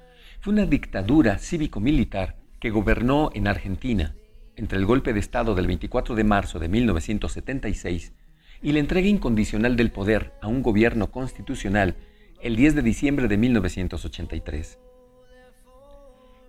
fue 0.40 0.52
una 0.52 0.66
dictadura 0.66 1.38
cívico-militar 1.38 2.34
que 2.58 2.70
gobernó 2.70 3.30
en 3.32 3.46
Argentina 3.46 4.16
entre 4.56 4.78
el 4.78 4.86
golpe 4.86 5.12
de 5.12 5.20
Estado 5.20 5.54
del 5.54 5.68
24 5.68 6.16
de 6.16 6.24
marzo 6.24 6.58
de 6.58 6.66
1976 6.66 8.12
y 8.60 8.72
la 8.72 8.80
entrega 8.80 9.06
incondicional 9.06 9.76
del 9.76 9.92
poder 9.92 10.32
a 10.42 10.48
un 10.48 10.64
gobierno 10.64 11.12
constitucional 11.12 11.94
el 12.40 12.56
10 12.56 12.74
de 12.74 12.82
diciembre 12.82 13.28
de 13.28 13.36
1983. 13.36 14.80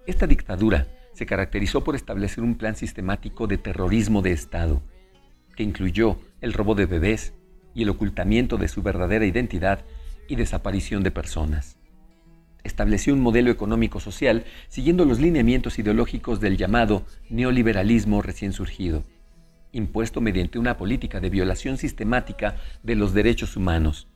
Esta 0.07 0.25
dictadura 0.25 0.87
se 1.13 1.27
caracterizó 1.27 1.83
por 1.83 1.93
establecer 1.93 2.43
un 2.43 2.55
plan 2.55 2.75
sistemático 2.75 3.45
de 3.45 3.59
terrorismo 3.59 4.23
de 4.23 4.31
Estado, 4.31 4.81
que 5.55 5.61
incluyó 5.61 6.17
el 6.41 6.51
robo 6.51 6.73
de 6.73 6.87
bebés 6.87 7.35
y 7.75 7.83
el 7.83 7.89
ocultamiento 7.89 8.57
de 8.57 8.67
su 8.67 8.81
verdadera 8.81 9.25
identidad 9.25 9.81
y 10.27 10.35
desaparición 10.35 11.03
de 11.03 11.11
personas. 11.11 11.77
Estableció 12.63 13.13
un 13.13 13.19
modelo 13.19 13.51
económico-social 13.51 14.45
siguiendo 14.67 15.05
los 15.05 15.19
lineamientos 15.19 15.77
ideológicos 15.77 16.39
del 16.39 16.57
llamado 16.57 17.05
neoliberalismo 17.29 18.23
recién 18.23 18.53
surgido, 18.53 19.03
impuesto 19.71 20.21
mediante 20.21 20.57
una 20.57 20.77
política 20.77 21.19
de 21.19 21.29
violación 21.29 21.77
sistemática 21.77 22.55
de 22.81 22.95
los 22.95 23.13
derechos 23.13 23.55
humanos, 23.55 24.07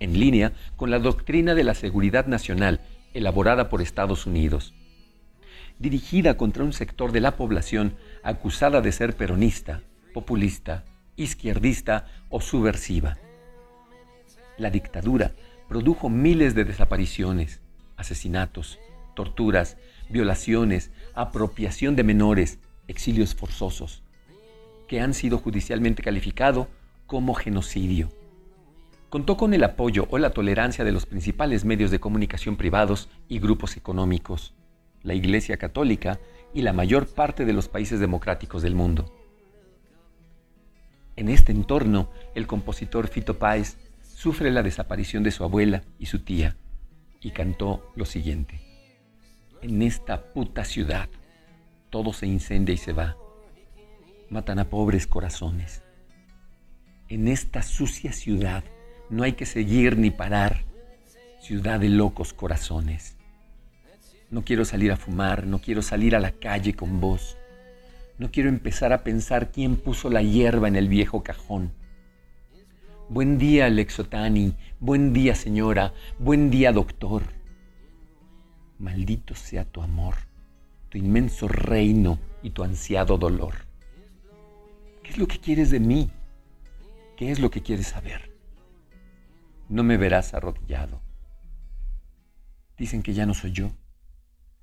en 0.00 0.20
línea 0.20 0.52
con 0.76 0.90
la 0.90 0.98
doctrina 0.98 1.54
de 1.54 1.64
la 1.64 1.74
seguridad 1.74 2.26
nacional 2.26 2.80
elaborada 3.14 3.70
por 3.70 3.80
Estados 3.80 4.26
Unidos 4.26 4.74
dirigida 5.78 6.36
contra 6.36 6.64
un 6.64 6.72
sector 6.72 7.12
de 7.12 7.20
la 7.20 7.36
población 7.36 7.96
acusada 8.22 8.80
de 8.80 8.92
ser 8.92 9.16
peronista, 9.16 9.82
populista, 10.14 10.84
izquierdista 11.16 12.06
o 12.28 12.40
subversiva. 12.40 13.16
La 14.58 14.70
dictadura 14.70 15.32
produjo 15.68 16.08
miles 16.08 16.54
de 16.54 16.64
desapariciones, 16.64 17.60
asesinatos, 17.96 18.78
torturas, 19.14 19.76
violaciones, 20.08 20.90
apropiación 21.14 21.96
de 21.96 22.04
menores, 22.04 22.58
exilios 22.88 23.34
forzosos, 23.34 24.02
que 24.86 25.00
han 25.00 25.14
sido 25.14 25.38
judicialmente 25.38 26.02
calificados 26.02 26.68
como 27.06 27.34
genocidio. 27.34 28.10
Contó 29.08 29.36
con 29.36 29.54
el 29.54 29.64
apoyo 29.64 30.06
o 30.10 30.18
la 30.18 30.30
tolerancia 30.30 30.84
de 30.84 30.92
los 30.92 31.06
principales 31.06 31.64
medios 31.64 31.90
de 31.90 32.00
comunicación 32.00 32.56
privados 32.56 33.08
y 33.28 33.38
grupos 33.38 33.76
económicos 33.76 34.52
la 35.06 35.14
Iglesia 35.14 35.56
Católica 35.56 36.18
y 36.52 36.62
la 36.62 36.72
mayor 36.72 37.06
parte 37.06 37.44
de 37.44 37.52
los 37.52 37.68
países 37.68 38.00
democráticos 38.00 38.62
del 38.62 38.74
mundo. 38.74 39.15
En 41.16 41.30
este 41.30 41.50
entorno, 41.50 42.10
el 42.34 42.46
compositor 42.46 43.08
Fito 43.08 43.38
Páez 43.38 43.78
sufre 44.02 44.50
la 44.50 44.62
desaparición 44.62 45.22
de 45.22 45.30
su 45.30 45.44
abuela 45.44 45.82
y 45.98 46.06
su 46.06 46.20
tía 46.20 46.56
y 47.20 47.30
cantó 47.30 47.90
lo 47.96 48.04
siguiente. 48.04 48.60
En 49.62 49.80
esta 49.80 50.32
puta 50.32 50.64
ciudad, 50.64 51.08
todo 51.88 52.12
se 52.12 52.26
incendia 52.26 52.74
y 52.74 52.78
se 52.78 52.92
va. 52.92 53.16
Matan 54.28 54.58
a 54.58 54.68
pobres 54.68 55.06
corazones. 55.06 55.82
En 57.08 57.28
esta 57.28 57.62
sucia 57.62 58.12
ciudad 58.12 58.64
no 59.08 59.22
hay 59.22 59.32
que 59.32 59.46
seguir 59.46 59.96
ni 59.96 60.10
parar. 60.10 60.64
Ciudad 61.40 61.80
de 61.80 61.88
locos 61.88 62.34
corazones. 62.34 63.16
No 64.30 64.44
quiero 64.44 64.64
salir 64.64 64.92
a 64.92 64.96
fumar, 64.96 65.46
no 65.46 65.60
quiero 65.60 65.80
salir 65.80 66.14
a 66.14 66.20
la 66.20 66.32
calle 66.32 66.74
con 66.74 67.00
vos. 67.00 67.38
No 68.18 68.30
quiero 68.30 68.48
empezar 68.48 68.92
a 68.92 69.04
pensar 69.04 69.52
quién 69.52 69.76
puso 69.76 70.08
la 70.08 70.22
hierba 70.22 70.68
en 70.68 70.76
el 70.76 70.88
viejo 70.88 71.22
cajón. 71.22 71.72
Buen 73.08 73.36
día, 73.36 73.68
Lexotani. 73.68 74.54
Buen 74.80 75.12
día, 75.12 75.34
señora. 75.34 75.92
Buen 76.18 76.50
día, 76.50 76.72
doctor. 76.72 77.22
Maldito 78.78 79.34
sea 79.34 79.64
tu 79.64 79.82
amor, 79.82 80.14
tu 80.88 80.98
inmenso 80.98 81.46
reino 81.46 82.18
y 82.42 82.50
tu 82.50 82.64
ansiado 82.64 83.18
dolor. 83.18 83.54
¿Qué 85.02 85.10
es 85.10 85.18
lo 85.18 85.28
que 85.28 85.38
quieres 85.38 85.70
de 85.70 85.80
mí? 85.80 86.10
¿Qué 87.16 87.30
es 87.30 87.38
lo 87.38 87.50
que 87.50 87.62
quieres 87.62 87.88
saber? 87.88 88.34
No 89.68 89.82
me 89.82 89.98
verás 89.98 90.32
arrodillado. 90.32 91.02
Dicen 92.78 93.02
que 93.02 93.14
ya 93.14 93.26
no 93.26 93.34
soy 93.34 93.52
yo 93.52 93.72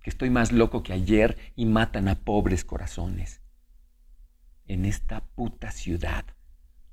que 0.03 0.09
estoy 0.09 0.29
más 0.29 0.51
loco 0.51 0.83
que 0.83 0.93
ayer 0.93 1.37
y 1.55 1.65
matan 1.65 2.09
a 2.09 2.15
pobres 2.15 2.65
corazones. 2.65 3.42
En 4.67 4.85
esta 4.85 5.21
puta 5.21 5.71
ciudad 5.71 6.25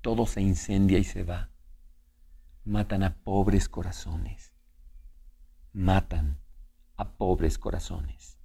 todo 0.01 0.27
se 0.27 0.41
incendia 0.41 0.99
y 0.99 1.05
se 1.05 1.23
va. 1.23 1.51
Matan 2.65 3.03
a 3.03 3.17
pobres 3.23 3.69
corazones. 3.69 4.53
Matan 5.73 6.41
a 6.97 7.13
pobres 7.13 7.59
corazones. 7.59 8.39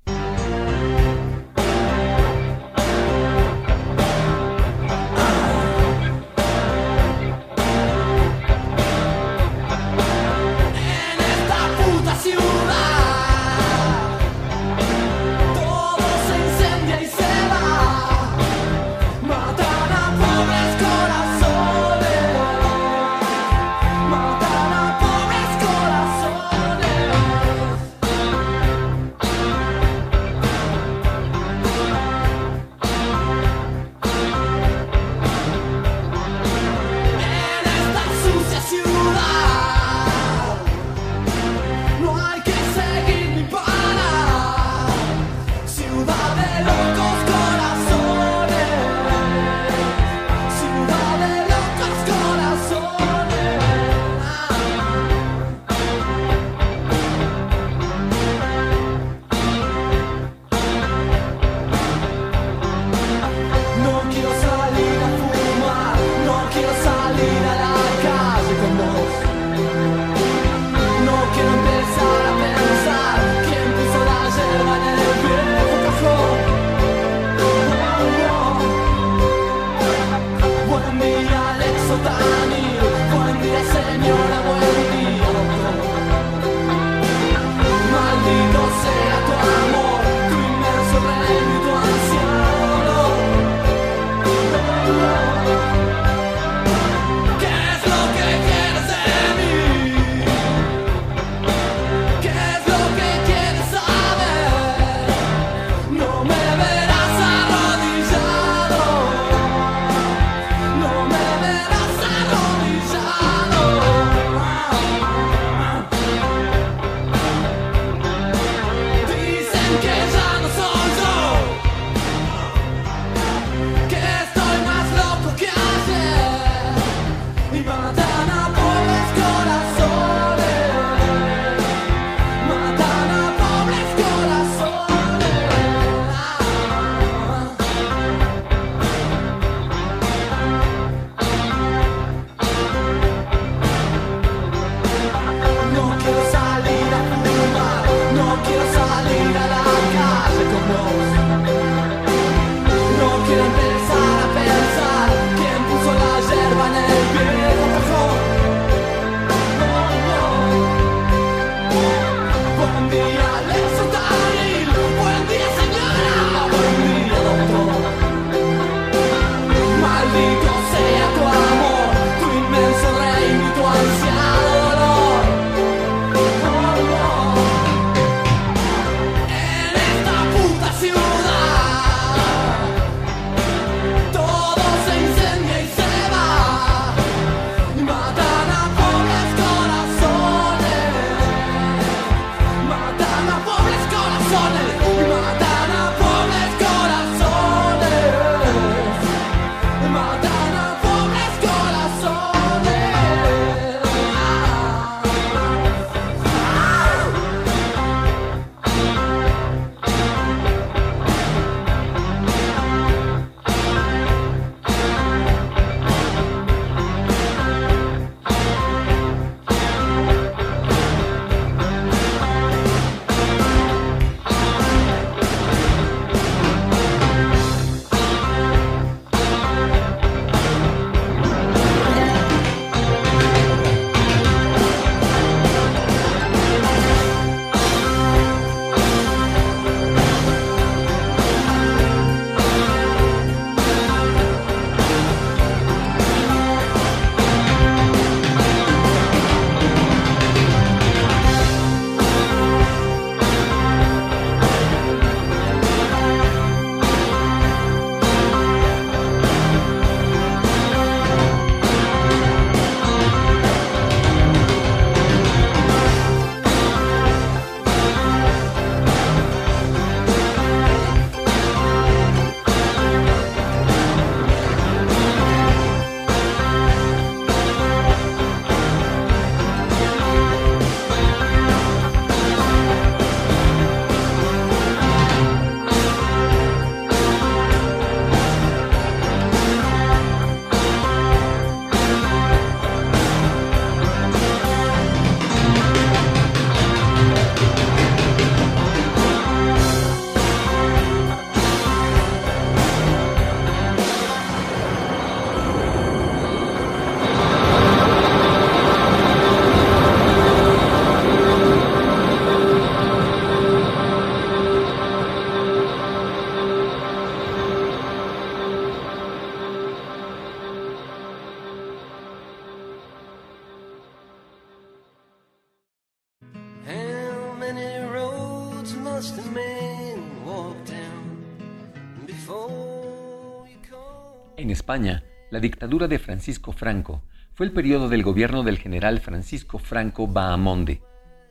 España, 334.75 335.03
la 335.31 335.39
dictadura 335.39 335.87
de 335.87 335.99
Francisco 335.99 336.51
Franco 336.51 337.01
fue 337.33 337.45
el 337.45 337.53
periodo 337.53 337.87
del 337.87 338.03
gobierno 338.03 338.43
del 338.43 338.57
general 338.57 338.99
Francisco 338.99 339.57
Franco 339.57 340.05
Bahamonde, 340.05 340.81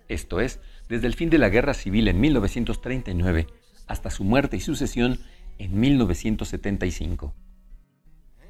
esto 0.09 0.41
es, 0.41 0.61
desde 0.89 1.09
el 1.09 1.13
fin 1.13 1.29
de 1.29 1.37
la 1.37 1.51
Guerra 1.51 1.75
Civil 1.75 2.09
en 2.09 2.19
1939 2.21 3.47
hasta 3.87 4.09
su 4.09 4.25
muerte 4.25 4.57
y 4.57 4.61
sucesión 4.61 5.19
en 5.59 5.79
1975. 5.79 7.35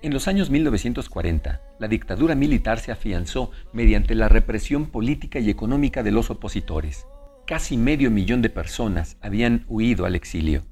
En 0.01 0.12
los 0.12 0.28
años 0.28 0.49
1940, 0.51 1.61
la 1.80 1.88
dictadura 1.88 2.36
militar 2.36 2.78
se 2.78 2.92
afianzó 2.92 3.51
mediante 3.72 4.14
la 4.14 4.28
represión 4.28 4.86
política 4.86 5.40
y 5.40 5.51
económica 5.51 6.05
de 6.05 6.12
los 6.12 6.30
opositores. 6.30 7.05
Casi 7.49 7.76
medio 7.76 8.12
millón 8.12 8.42
de 8.42 8.51
personas 8.51 9.16
habían 9.20 9.64
huido 9.66 10.07
al 10.07 10.14
exilio. 10.14 10.62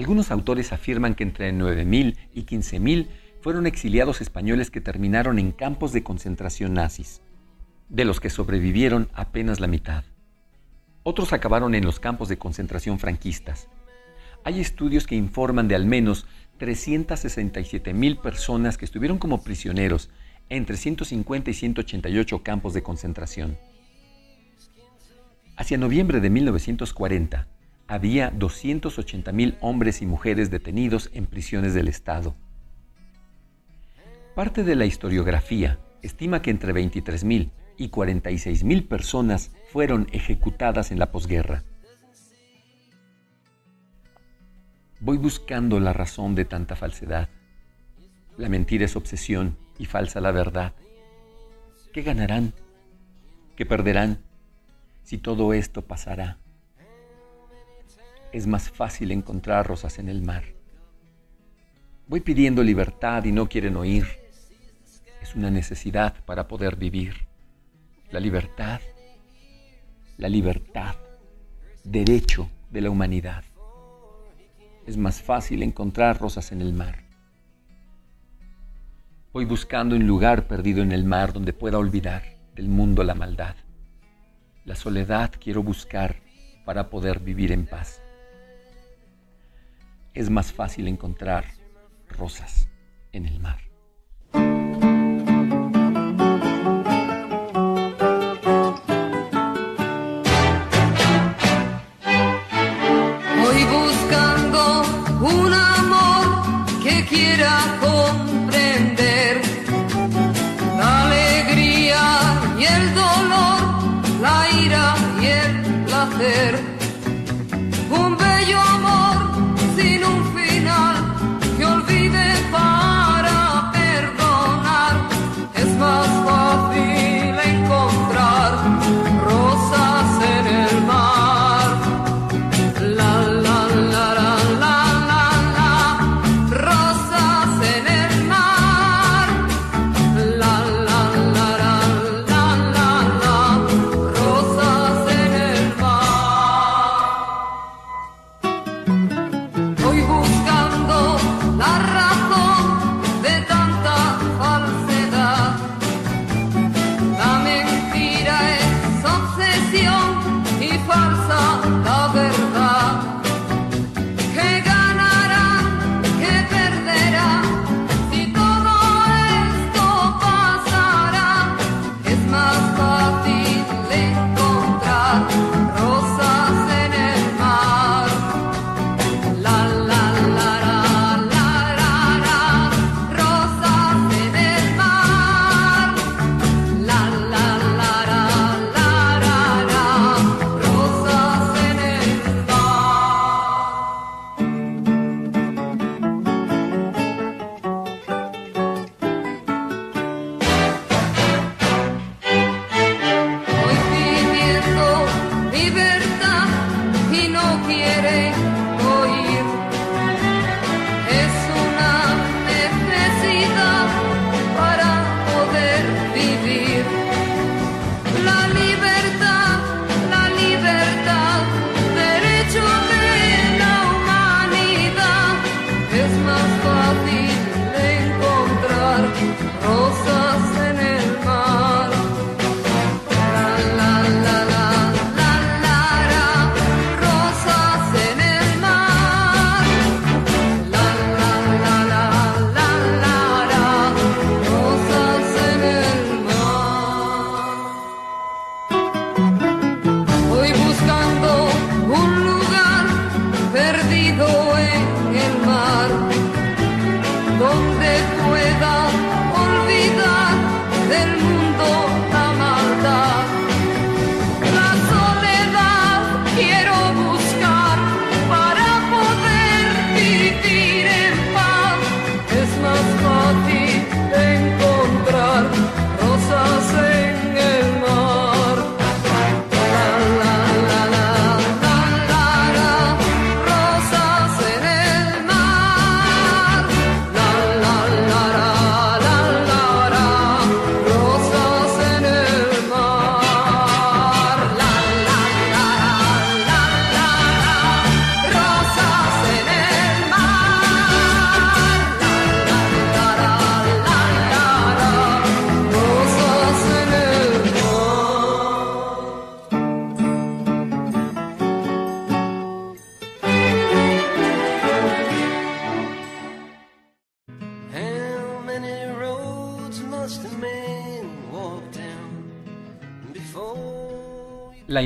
Algunos 0.00 0.30
autores 0.30 0.72
afirman 0.72 1.14
que 1.14 1.24
entre 1.24 1.52
9.000 1.52 2.16
y 2.32 2.44
15.000 2.44 3.08
fueron 3.42 3.66
exiliados 3.66 4.22
españoles 4.22 4.70
que 4.70 4.80
terminaron 4.80 5.38
en 5.38 5.52
campos 5.52 5.92
de 5.92 6.02
concentración 6.02 6.72
nazis, 6.72 7.20
de 7.90 8.06
los 8.06 8.18
que 8.18 8.30
sobrevivieron 8.30 9.10
apenas 9.12 9.60
la 9.60 9.66
mitad. 9.66 10.04
Otros 11.02 11.34
acabaron 11.34 11.74
en 11.74 11.84
los 11.84 12.00
campos 12.00 12.30
de 12.30 12.38
concentración 12.38 12.98
franquistas. 12.98 13.68
Hay 14.42 14.60
estudios 14.60 15.06
que 15.06 15.16
informan 15.16 15.68
de 15.68 15.74
al 15.74 15.84
menos 15.84 16.24
367 16.56 17.92
mil 17.92 18.16
personas 18.16 18.78
que 18.78 18.86
estuvieron 18.86 19.18
como 19.18 19.42
prisioneros 19.42 20.08
entre 20.48 20.78
150 20.78 21.50
y 21.50 21.52
188 21.52 22.42
campos 22.42 22.72
de 22.72 22.82
concentración. 22.82 23.58
Hacia 25.58 25.76
noviembre 25.76 26.20
de 26.20 26.30
1940, 26.30 27.48
había 27.90 28.30
280 28.30 29.32
mil 29.32 29.58
hombres 29.60 30.00
y 30.00 30.06
mujeres 30.06 30.48
detenidos 30.48 31.10
en 31.12 31.26
prisiones 31.26 31.74
del 31.74 31.88
Estado. 31.88 32.36
Parte 34.36 34.62
de 34.62 34.76
la 34.76 34.84
historiografía 34.84 35.80
estima 36.00 36.40
que 36.40 36.50
entre 36.50 36.72
23 36.72 37.24
mil 37.24 37.50
y 37.76 37.88
46 37.88 38.62
mil 38.62 38.84
personas 38.84 39.50
fueron 39.72 40.06
ejecutadas 40.12 40.92
en 40.92 41.00
la 41.00 41.10
posguerra. 41.10 41.64
Voy 45.00 45.16
buscando 45.16 45.80
la 45.80 45.92
razón 45.92 46.36
de 46.36 46.44
tanta 46.44 46.76
falsedad. 46.76 47.28
La 48.36 48.48
mentira 48.48 48.84
es 48.84 48.94
obsesión 48.94 49.56
y 49.78 49.86
falsa 49.86 50.20
la 50.20 50.30
verdad. 50.30 50.74
¿Qué 51.92 52.02
ganarán? 52.02 52.52
¿Qué 53.56 53.66
perderán? 53.66 54.20
Si 55.02 55.18
todo 55.18 55.54
esto 55.54 55.82
pasará. 55.82 56.39
Es 58.32 58.46
más 58.46 58.70
fácil 58.70 59.10
encontrar 59.10 59.66
rosas 59.66 59.98
en 59.98 60.08
el 60.08 60.22
mar. 60.22 60.44
Voy 62.06 62.20
pidiendo 62.20 62.62
libertad 62.62 63.24
y 63.24 63.32
no 63.32 63.48
quieren 63.48 63.76
oír. 63.76 64.06
Es 65.20 65.34
una 65.34 65.50
necesidad 65.50 66.24
para 66.24 66.46
poder 66.48 66.76
vivir. 66.76 67.26
La 68.10 68.20
libertad, 68.20 68.80
la 70.16 70.28
libertad, 70.28 70.94
derecho 71.84 72.48
de 72.70 72.80
la 72.80 72.90
humanidad 72.90 73.44
es 74.86 74.96
más 74.96 75.22
fácil 75.22 75.62
encontrar 75.62 76.18
rosas 76.20 76.52
en 76.52 76.60
el 76.60 76.72
mar. 76.72 77.04
Voy 79.32 79.44
buscando 79.44 79.94
un 79.94 80.06
lugar 80.06 80.48
perdido 80.48 80.82
en 80.82 80.90
el 80.90 81.04
mar 81.04 81.32
donde 81.32 81.52
pueda 81.52 81.78
olvidar 81.78 82.24
del 82.56 82.68
mundo 82.68 83.04
la 83.04 83.14
maldad. 83.14 83.54
La 84.64 84.74
soledad 84.74 85.30
quiero 85.40 85.62
buscar 85.62 86.16
para 86.64 86.90
poder 86.90 87.20
vivir 87.20 87.52
en 87.52 87.66
paz. 87.66 88.02
Es 90.14 90.28
más 90.28 90.52
fácil 90.52 90.88
encontrar 90.88 91.44
rosas 92.08 92.68
en 93.12 93.26
el 93.26 93.38
mar. 93.38 93.58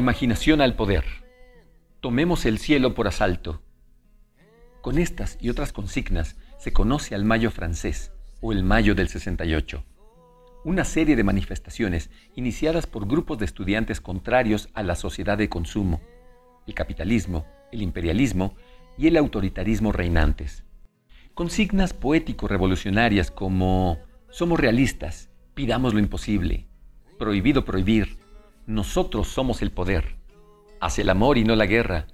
Imaginación 0.05 0.61
al 0.61 0.77
poder. 0.77 1.03
Tomemos 2.01 2.45
el 2.45 2.59
cielo 2.59 2.93
por 2.93 3.09
asalto. 3.09 3.63
Con 4.83 4.99
estas 4.99 5.39
y 5.41 5.49
otras 5.49 5.73
consignas 5.73 6.37
se 6.59 6.75
conoce 6.75 7.15
al 7.15 7.25
Mayo 7.25 7.51
francés 7.51 8.13
o 8.43 8.53
el 8.53 8.65
Mayo 8.65 8.95
del 8.95 9.09
68. 9.09 9.83
Una 10.63 10.85
serie 10.85 11.17
de 11.17 11.25
manifestaciones 11.25 12.11
iniciadas 12.37 12.87
por 12.87 13.09
grupos 13.09 13.39
de 13.39 13.47
estudiantes 13.47 14.03
contrarios 14.03 14.69
a 14.75 14.83
la 14.83 14.95
sociedad 14.95 15.39
de 15.39 15.49
consumo, 15.49 16.03
el 16.67 16.75
capitalismo, 16.75 17.47
el 17.73 17.81
imperialismo 17.81 18.57
y 18.99 19.07
el 19.07 19.17
autoritarismo 19.17 19.91
reinantes. 19.91 20.65
Consignas 21.33 21.95
poético-revolucionarias 21.95 23.31
como 23.31 24.01
somos 24.29 24.61
realistas, 24.61 25.31
pidamos 25.55 25.95
lo 25.95 25.99
imposible, 25.99 26.67
prohibido 27.19 27.65
prohibir, 27.65 28.19
nosotros 28.67 29.29
somos 29.29 29.61
el 29.61 29.71
poder. 29.71 30.17
Hace 30.81 31.03
el 31.03 31.11
amor 31.11 31.37
y 31.37 31.45
no 31.45 31.55
la 31.55 31.67
guerra. 31.67 32.07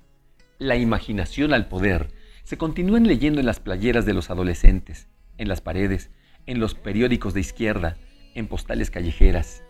La 0.59 0.77
imaginación 0.77 1.53
al 1.53 1.69
poder 1.69 2.09
se 2.43 2.59
continúan 2.59 3.07
leyendo 3.07 3.39
en 3.39 3.47
las 3.47 3.61
playeras 3.61 4.05
de 4.05 4.15
los 4.15 4.31
adolescentes, 4.31 5.09
en 5.39 5.49
las 5.49 5.61
paredes, 5.61 6.11
en 6.47 6.59
los 6.59 6.75
periódicos 6.75 7.35
de 7.35 7.41
izquierda, 7.41 7.97
en 8.35 8.49
postales 8.49 8.91
callejeras. 8.91 9.63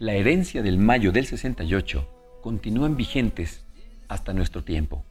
La 0.00 0.14
herencia 0.14 0.62
del 0.62 0.78
mayo 0.78 1.12
del 1.12 1.26
68 1.26 2.08
continúan 2.42 2.96
vigentes 2.96 3.64
hasta 4.08 4.32
nuestro 4.32 4.64
tiempo. 4.64 5.04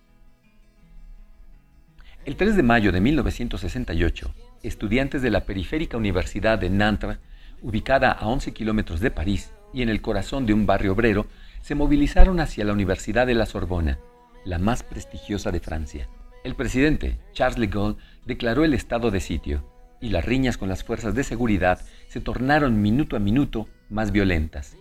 El 2.26 2.36
3 2.36 2.57
de 2.57 2.64
mayo 2.64 2.91
de 2.91 2.99
1968, 2.99 4.36
estudiantes 4.62 5.22
de 5.22 5.32
la 5.32 5.45
periférica 5.45 5.95
Universidad 5.95 6.60
de 6.60 6.70
Nantes, 6.70 7.18
ubicada 7.62 8.12
a 8.12 8.28
11 8.28 8.51
kilómetros 8.53 8.99
de 8.99 9.10
París, 9.10 9.51
y 9.74 9.82
en 9.82 9.89
el 9.89 10.01
corazón 10.01 10.45
de 10.45 10.53
un 10.53 10.65
barrio 10.65 10.93
obrero, 10.93 11.26
se 11.61 11.76
movilizaron 11.76 12.39
hacia 12.39 12.65
la 12.65 12.74
Universidad 12.74 13.28
de 13.28 13.36
la 13.36 13.45
Sorbona, 13.45 13.99
la 14.45 14.59
más 14.59 14.84
prestigiosa 14.84 15.51
de 15.51 15.59
Francia. 15.59 16.07
El 16.43 16.55
presidente, 16.55 17.17
Charles 17.34 17.59
de 17.59 17.67
Gaulle, 17.67 17.99
declaró 18.26 18.63
el 18.63 18.74
estado 18.74 19.11
de 19.11 19.20
sitio, 19.20 19.63
y 20.01 20.09
las 20.09 20.26
riñas 20.26 20.57
con 20.57 20.70
las 20.70 20.84
fuerzas 20.84 21.13
de 21.13 21.24
seguridad 21.24 21.82
se 22.07 22.22
tornaron 22.22 22.82
minuto 22.82 23.15
a 23.15 23.20
minuto 23.20 23.67
más 23.89 24.11
violentas. 24.11 24.78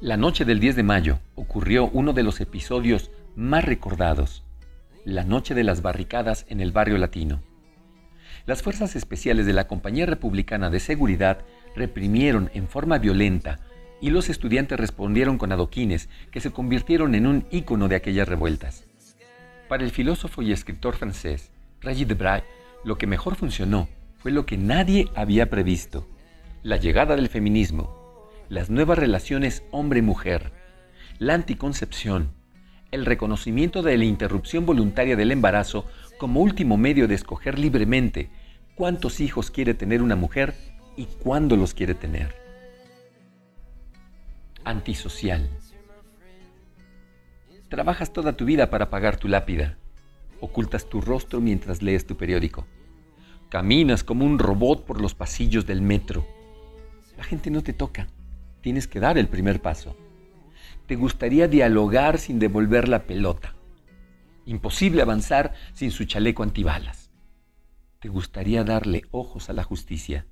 La 0.00 0.16
noche 0.16 0.44
del 0.44 0.60
10 0.60 0.76
de 0.76 0.82
mayo 0.82 1.18
ocurrió 1.34 1.88
uno 1.88 2.12
de 2.12 2.22
los 2.22 2.40
episodios 2.40 3.10
más 3.36 3.64
recordados, 3.64 4.44
la 5.04 5.24
noche 5.24 5.54
de 5.54 5.64
las 5.64 5.80
barricadas 5.80 6.44
en 6.48 6.60
el 6.60 6.72
barrio 6.72 6.98
latino. 6.98 7.40
Las 8.44 8.62
fuerzas 8.62 8.96
especiales 8.96 9.46
de 9.46 9.52
la 9.52 9.68
Compañía 9.68 10.06
Republicana 10.06 10.70
de 10.70 10.80
Seguridad 10.80 11.38
reprimieron 11.76 12.50
en 12.54 12.68
forma 12.68 12.98
violenta 12.98 13.60
y 14.02 14.10
los 14.10 14.28
estudiantes 14.28 14.78
respondieron 14.78 15.38
con 15.38 15.52
adoquines 15.52 16.10
que 16.32 16.40
se 16.40 16.50
convirtieron 16.50 17.14
en 17.14 17.26
un 17.26 17.46
ícono 17.52 17.88
de 17.88 17.94
aquellas 17.94 18.28
revueltas. 18.28 18.84
Para 19.68 19.84
el 19.84 19.92
filósofo 19.92 20.42
y 20.42 20.52
escritor 20.52 20.96
francés 20.96 21.52
Regis 21.80 22.08
Debray, 22.08 22.42
lo 22.84 22.98
que 22.98 23.06
mejor 23.06 23.36
funcionó 23.36 23.88
fue 24.18 24.32
lo 24.32 24.44
que 24.44 24.58
nadie 24.58 25.08
había 25.14 25.48
previsto, 25.48 26.06
la 26.64 26.76
llegada 26.76 27.14
del 27.14 27.28
feminismo, 27.28 28.28
las 28.48 28.70
nuevas 28.70 28.98
relaciones 28.98 29.62
hombre-mujer, 29.70 30.52
la 31.20 31.34
anticoncepción, 31.34 32.32
el 32.90 33.06
reconocimiento 33.06 33.82
de 33.82 33.96
la 33.96 34.04
interrupción 34.04 34.66
voluntaria 34.66 35.14
del 35.14 35.30
embarazo 35.30 35.86
como 36.18 36.40
último 36.40 36.76
medio 36.76 37.06
de 37.06 37.14
escoger 37.14 37.56
libremente 37.56 38.30
cuántos 38.74 39.20
hijos 39.20 39.52
quiere 39.52 39.74
tener 39.74 40.02
una 40.02 40.16
mujer 40.16 40.54
y 40.96 41.04
cuándo 41.04 41.56
los 41.56 41.72
quiere 41.72 41.94
tener 41.94 42.41
antisocial. 44.64 45.48
Trabajas 47.68 48.12
toda 48.12 48.36
tu 48.36 48.44
vida 48.44 48.70
para 48.70 48.90
pagar 48.90 49.16
tu 49.16 49.28
lápida. 49.28 49.78
Ocultas 50.40 50.88
tu 50.88 51.00
rostro 51.00 51.40
mientras 51.40 51.80
lees 51.82 52.06
tu 52.06 52.16
periódico. 52.16 52.66
Caminas 53.48 54.04
como 54.04 54.24
un 54.24 54.38
robot 54.38 54.84
por 54.84 55.00
los 55.00 55.14
pasillos 55.14 55.66
del 55.66 55.82
metro. 55.82 56.26
La 57.16 57.24
gente 57.24 57.50
no 57.50 57.62
te 57.62 57.72
toca. 57.72 58.08
Tienes 58.60 58.86
que 58.86 59.00
dar 59.00 59.18
el 59.18 59.28
primer 59.28 59.62
paso. 59.62 59.96
Te 60.86 60.96
gustaría 60.96 61.48
dialogar 61.48 62.18
sin 62.18 62.38
devolver 62.38 62.88
la 62.88 63.04
pelota. 63.04 63.54
Imposible 64.44 65.02
avanzar 65.02 65.54
sin 65.74 65.90
su 65.90 66.04
chaleco 66.04 66.42
antibalas. 66.42 67.10
Te 68.00 68.08
gustaría 68.08 68.64
darle 68.64 69.04
ojos 69.12 69.48
a 69.48 69.52
la 69.52 69.62
justicia. 69.62 70.26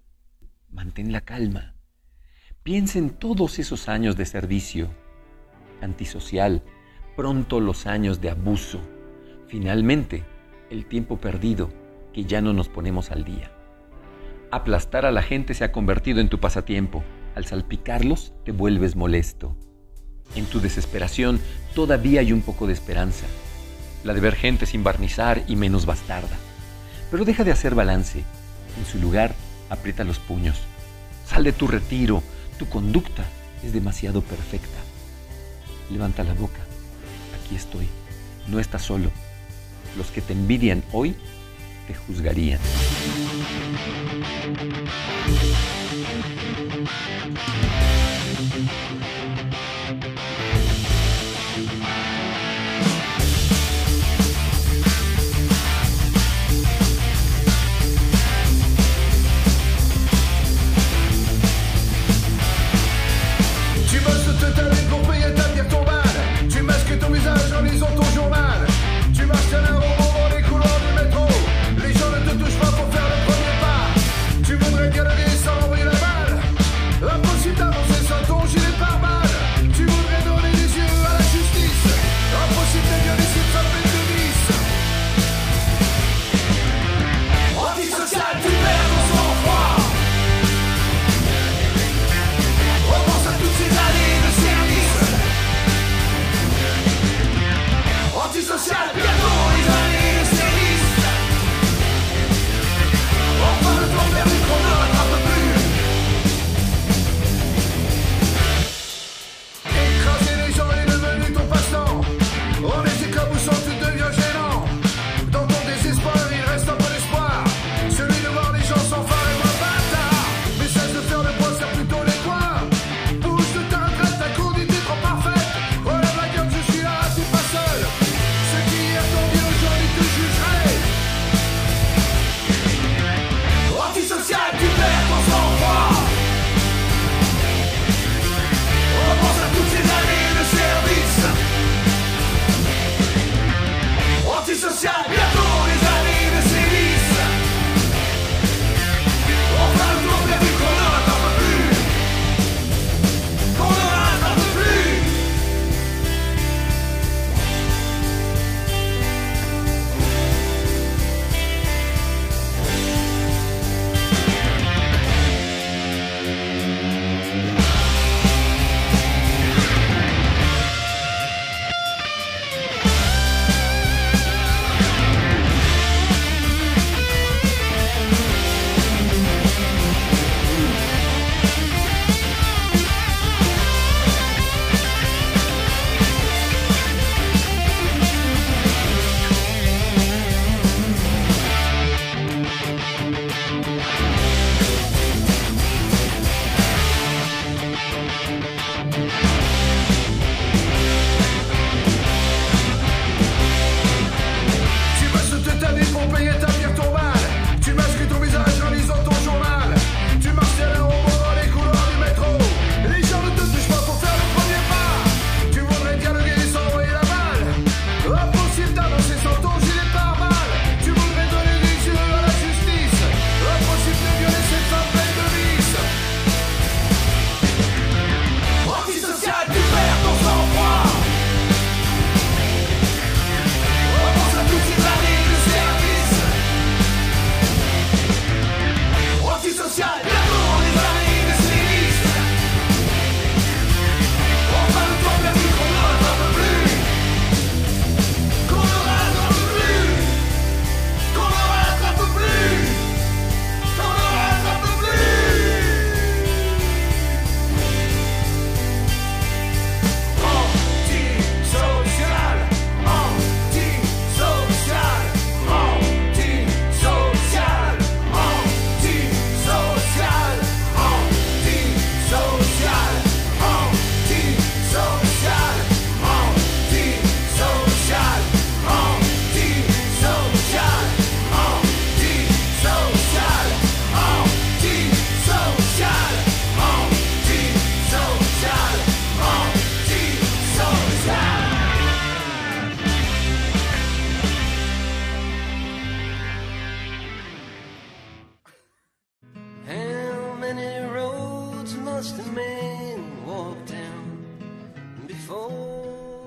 Mantén 0.68 1.12
la 1.12 1.20
calma. 1.20 1.74
Piensa 2.62 2.98
en 2.98 3.08
todos 3.08 3.58
esos 3.58 3.88
años 3.88 4.16
de 4.16 4.26
servicio 4.26 4.90
antisocial, 5.80 6.62
pronto 7.16 7.58
los 7.58 7.86
años 7.86 8.20
de 8.20 8.28
abuso, 8.28 8.80
finalmente 9.48 10.24
el 10.68 10.84
tiempo 10.84 11.16
perdido 11.16 11.72
que 12.12 12.24
ya 12.24 12.42
no 12.42 12.52
nos 12.52 12.68
ponemos 12.68 13.12
al 13.12 13.24
día. 13.24 13.50
Aplastar 14.50 15.06
a 15.06 15.10
la 15.10 15.22
gente 15.22 15.54
se 15.54 15.64
ha 15.64 15.72
convertido 15.72 16.20
en 16.20 16.28
tu 16.28 16.38
pasatiempo. 16.38 17.02
Al 17.34 17.46
salpicarlos 17.46 18.34
te 18.44 18.52
vuelves 18.52 18.94
molesto. 18.94 19.56
En 20.34 20.44
tu 20.44 20.60
desesperación 20.60 21.40
todavía 21.74 22.20
hay 22.20 22.32
un 22.32 22.42
poco 22.42 22.66
de 22.66 22.74
esperanza. 22.74 23.24
La 24.04 24.12
de 24.12 24.20
ver 24.20 24.34
gente 24.34 24.66
sin 24.66 24.84
barnizar 24.84 25.44
y 25.46 25.56
menos 25.56 25.86
bastarda. 25.86 26.36
Pero 27.10 27.24
deja 27.24 27.42
de 27.42 27.52
hacer 27.52 27.74
balance. 27.74 28.22
En 28.78 28.84
su 28.84 28.98
lugar, 28.98 29.34
aprieta 29.70 30.04
los 30.04 30.18
puños. 30.18 30.60
Sal 31.26 31.44
de 31.44 31.52
tu 31.52 31.66
retiro, 31.68 32.22
tu 32.60 32.68
conducta 32.68 33.24
es 33.64 33.72
demasiado 33.72 34.20
perfecta. 34.20 34.76
Levanta 35.90 36.22
la 36.24 36.34
boca. 36.34 36.60
Aquí 37.42 37.56
estoy. 37.56 37.88
No 38.48 38.60
estás 38.60 38.82
solo. 38.82 39.10
Los 39.96 40.08
que 40.08 40.20
te 40.20 40.34
envidian 40.34 40.84
hoy 40.92 41.16
te 41.86 41.94
juzgarían. 41.94 42.60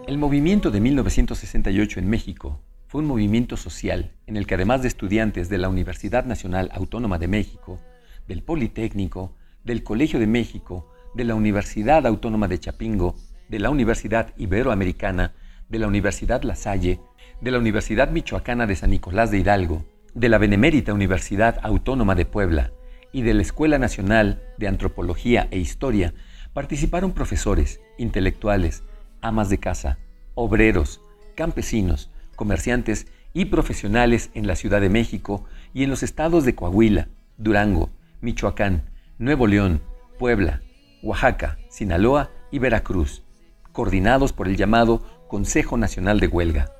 El 0.07 0.17
movimiento 0.17 0.71
de 0.71 0.79
1968 0.79 1.99
en 1.99 2.09
México 2.09 2.61
fue 2.87 3.01
un 3.01 3.07
movimiento 3.07 3.57
social 3.57 4.11
en 4.27 4.37
el 4.37 4.47
que 4.47 4.55
además 4.55 4.81
de 4.81 4.87
estudiantes 4.87 5.49
de 5.49 5.57
la 5.57 5.67
Universidad 5.67 6.23
Nacional 6.25 6.69
Autónoma 6.73 7.19
de 7.19 7.27
México, 7.27 7.79
del 8.27 8.43
Politécnico, 8.43 9.35
del 9.65 9.83
Colegio 9.83 10.19
de 10.19 10.27
México, 10.27 10.89
de 11.15 11.25
la 11.25 11.35
Universidad 11.35 12.07
Autónoma 12.07 12.47
de 12.47 12.59
Chapingo, 12.59 13.15
de 13.49 13.59
la 13.59 13.71
Universidad 13.71 14.33
Iberoamericana, 14.37 15.33
de 15.67 15.79
la 15.79 15.87
Universidad 15.87 16.43
La 16.43 16.55
Salle, 16.55 17.01
de 17.41 17.51
la 17.51 17.57
Universidad 17.57 18.09
Michoacana 18.09 18.67
de 18.67 18.75
San 18.77 18.91
Nicolás 18.91 19.31
de 19.31 19.39
Hidalgo, 19.39 19.83
de 20.13 20.29
la 20.29 20.37
Benemérita 20.37 20.93
Universidad 20.93 21.59
Autónoma 21.63 22.15
de 22.15 22.25
Puebla 22.25 22.71
y 23.13 23.21
de 23.21 23.33
la 23.33 23.43
Escuela 23.43 23.77
Nacional 23.77 24.41
de 24.57 24.67
Antropología 24.67 25.47
e 25.51 25.59
Historia, 25.59 26.13
participaron 26.51 27.13
profesores, 27.13 27.79
intelectuales, 27.97 28.83
amas 29.21 29.49
de 29.49 29.59
casa, 29.59 29.97
obreros, 30.35 30.99
campesinos, 31.35 32.09
comerciantes 32.35 33.07
y 33.33 33.45
profesionales 33.45 34.29
en 34.33 34.47
la 34.47 34.55
Ciudad 34.55 34.81
de 34.81 34.89
México 34.89 35.45
y 35.73 35.83
en 35.83 35.89
los 35.89 36.03
estados 36.03 36.43
de 36.43 36.55
Coahuila, 36.55 37.07
Durango, 37.37 37.89
Michoacán, 38.21 38.83
Nuevo 39.17 39.47
León, 39.47 39.81
Puebla, 40.19 40.61
Oaxaca, 41.01 41.57
Sinaloa 41.69 42.31
y 42.51 42.59
Veracruz, 42.59 43.23
coordinados 43.71 44.33
por 44.33 44.47
el 44.47 44.57
llamado 44.57 45.03
Consejo 45.27 45.77
Nacional 45.77 46.19
de 46.19 46.27
Huelga. 46.27 46.71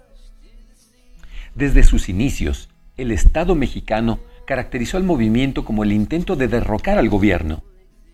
Desde 1.55 1.83
sus 1.83 2.09
inicios, 2.09 2.69
el 2.97 3.11
Estado 3.11 3.55
mexicano 3.55 4.19
caracterizó 4.45 4.97
al 4.97 5.03
movimiento 5.03 5.63
como 5.65 5.83
el 5.83 5.93
intento 5.93 6.35
de 6.35 6.47
derrocar 6.47 6.97
al 6.97 7.09
gobierno, 7.09 7.63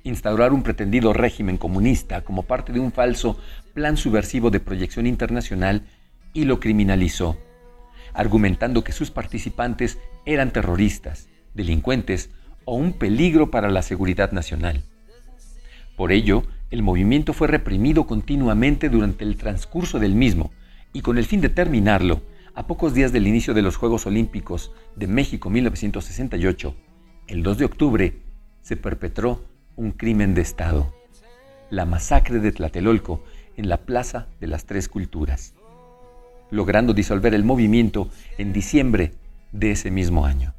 instaurar 0.03 0.53
un 0.53 0.63
pretendido 0.63 1.13
régimen 1.13 1.57
comunista 1.57 2.21
como 2.21 2.43
parte 2.43 2.71
de 2.71 2.79
un 2.79 2.91
falso 2.91 3.37
plan 3.73 3.97
subversivo 3.97 4.49
de 4.49 4.59
proyección 4.59 5.07
internacional 5.07 5.83
y 6.33 6.45
lo 6.45 6.59
criminalizó, 6.59 7.37
argumentando 8.13 8.83
que 8.83 8.91
sus 8.91 9.11
participantes 9.11 9.97
eran 10.25 10.51
terroristas, 10.51 11.27
delincuentes 11.53 12.29
o 12.65 12.75
un 12.75 12.93
peligro 12.93 13.49
para 13.49 13.69
la 13.69 13.81
seguridad 13.81 14.31
nacional. 14.31 14.83
Por 15.95 16.11
ello, 16.11 16.43
el 16.71 16.83
movimiento 16.83 17.33
fue 17.33 17.47
reprimido 17.47 18.05
continuamente 18.05 18.89
durante 18.89 19.25
el 19.25 19.37
transcurso 19.37 19.99
del 19.99 20.13
mismo 20.13 20.51
y 20.93 21.01
con 21.01 21.17
el 21.17 21.25
fin 21.25 21.41
de 21.41 21.49
terminarlo, 21.49 22.21
a 22.53 22.67
pocos 22.67 22.93
días 22.93 23.11
del 23.11 23.27
inicio 23.27 23.53
de 23.53 23.61
los 23.61 23.75
Juegos 23.75 24.05
Olímpicos 24.05 24.71
de 24.95 25.07
México 25.07 25.49
1968, 25.49 26.75
el 27.27 27.43
2 27.43 27.57
de 27.57 27.65
octubre, 27.65 28.19
se 28.61 28.77
perpetró 28.77 29.43
un 29.75 29.91
crimen 29.91 30.33
de 30.33 30.41
Estado, 30.41 30.93
la 31.69 31.85
masacre 31.85 32.39
de 32.39 32.51
Tlatelolco 32.51 33.23
en 33.55 33.69
la 33.69 33.77
Plaza 33.77 34.27
de 34.39 34.47
las 34.47 34.65
Tres 34.65 34.89
Culturas, 34.89 35.53
logrando 36.51 36.93
disolver 36.93 37.33
el 37.33 37.43
movimiento 37.43 38.09
en 38.37 38.53
diciembre 38.53 39.13
de 39.51 39.71
ese 39.71 39.91
mismo 39.91 40.25
año. 40.25 40.53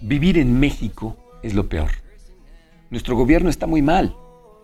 Vivir 0.00 0.38
en 0.38 0.58
México 0.60 1.16
es 1.42 1.54
lo 1.54 1.68
peor. 1.68 1.90
Nuestro 2.90 3.16
gobierno 3.16 3.48
está 3.48 3.66
muy 3.66 3.82
mal 3.82 4.14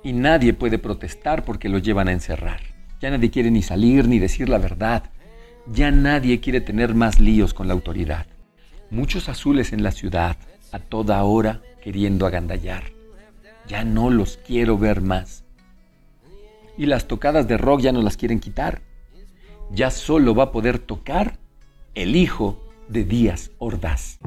y 0.03 0.13
nadie 0.13 0.53
puede 0.53 0.79
protestar 0.79 1.45
porque 1.45 1.69
lo 1.69 1.79
llevan 1.79 2.09
a 2.09 2.13
encerrar. 2.13 2.72
Ya 3.03 3.11
nadie 3.11 3.33
quiere 3.33 3.51
ni 3.51 3.63
salir 3.63 4.07
ni 4.07 4.21
decir 4.21 4.49
la 4.49 4.59
verdad. 4.59 5.11
Ya 5.67 5.91
nadie 5.91 6.39
quiere 6.39 6.61
tener 6.61 6.95
más 6.95 7.19
líos 7.19 7.53
con 7.53 7.67
la 7.67 7.75
autoridad. 7.75 8.27
Muchos 8.91 9.29
azules 9.29 9.73
en 9.73 9.83
la 9.83 9.91
ciudad, 9.91 10.37
a 10.71 10.79
toda 10.79 11.21
hora, 11.25 11.63
queriendo 11.83 12.27
agandallar. 12.27 12.85
Ya 13.67 13.83
no 13.83 14.09
los 14.09 14.37
quiero 14.37 14.79
ver 14.79 15.01
más. 15.01 15.43
Y 16.79 16.87
las 16.87 17.09
tocadas 17.09 17.49
de 17.49 17.59
rock 17.59 17.81
ya 17.81 17.91
no 17.91 18.03
las 18.03 18.17
quieren 18.17 18.39
quitar. 18.39 18.83
Ya 19.73 19.91
solo 19.91 20.37
va 20.37 20.45
a 20.45 20.53
poder 20.53 20.79
tocar 20.79 21.39
el 21.97 22.15
hijo 22.15 22.63
de 22.87 23.03
Díaz 23.03 23.51
Ordaz. 23.59 24.21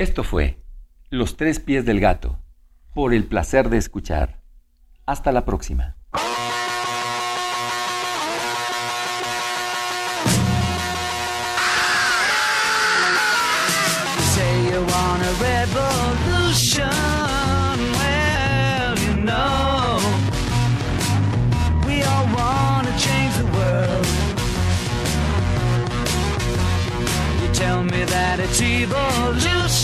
Esto 0.00 0.24
fue 0.24 0.56
Los 1.10 1.36
tres 1.36 1.60
pies 1.60 1.84
del 1.84 2.00
gato, 2.00 2.38
por 2.94 3.12
el 3.12 3.24
placer 3.24 3.68
de 3.68 3.76
escuchar. 3.76 4.40
Hasta 5.04 5.30
la 5.30 5.44
próxima. 5.44 5.98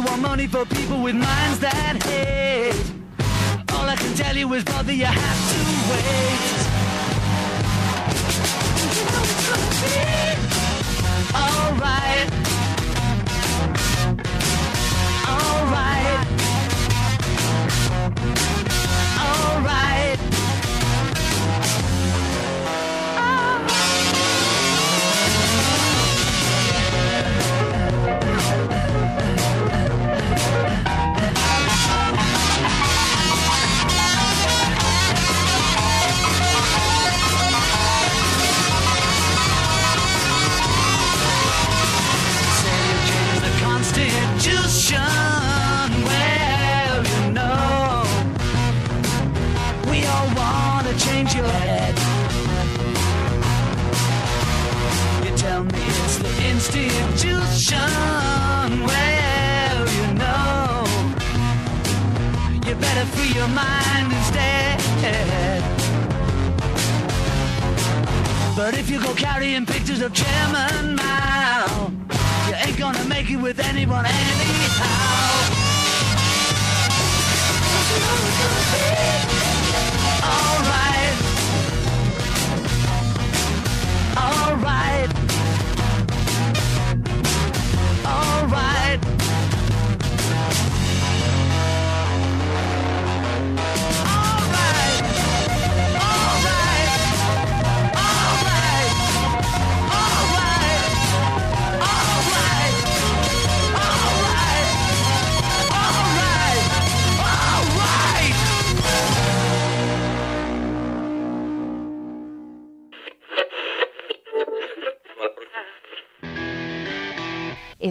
You 0.00 0.06
want 0.06 0.22
money 0.22 0.46
for 0.46 0.64
people 0.64 1.02
with 1.02 1.14
minds 1.14 1.58
that 1.58 2.02
hate, 2.04 2.74
all 3.72 3.88
I 3.88 3.96
can 3.96 4.14
tell 4.14 4.36
you 4.36 4.52
is, 4.54 4.64
brother, 4.64 4.92
you 4.92 5.04
have 5.04 5.50
to 5.52 5.58
wait. 5.90 6.60
Alright. 11.34 12.30
Alright. 12.30 12.59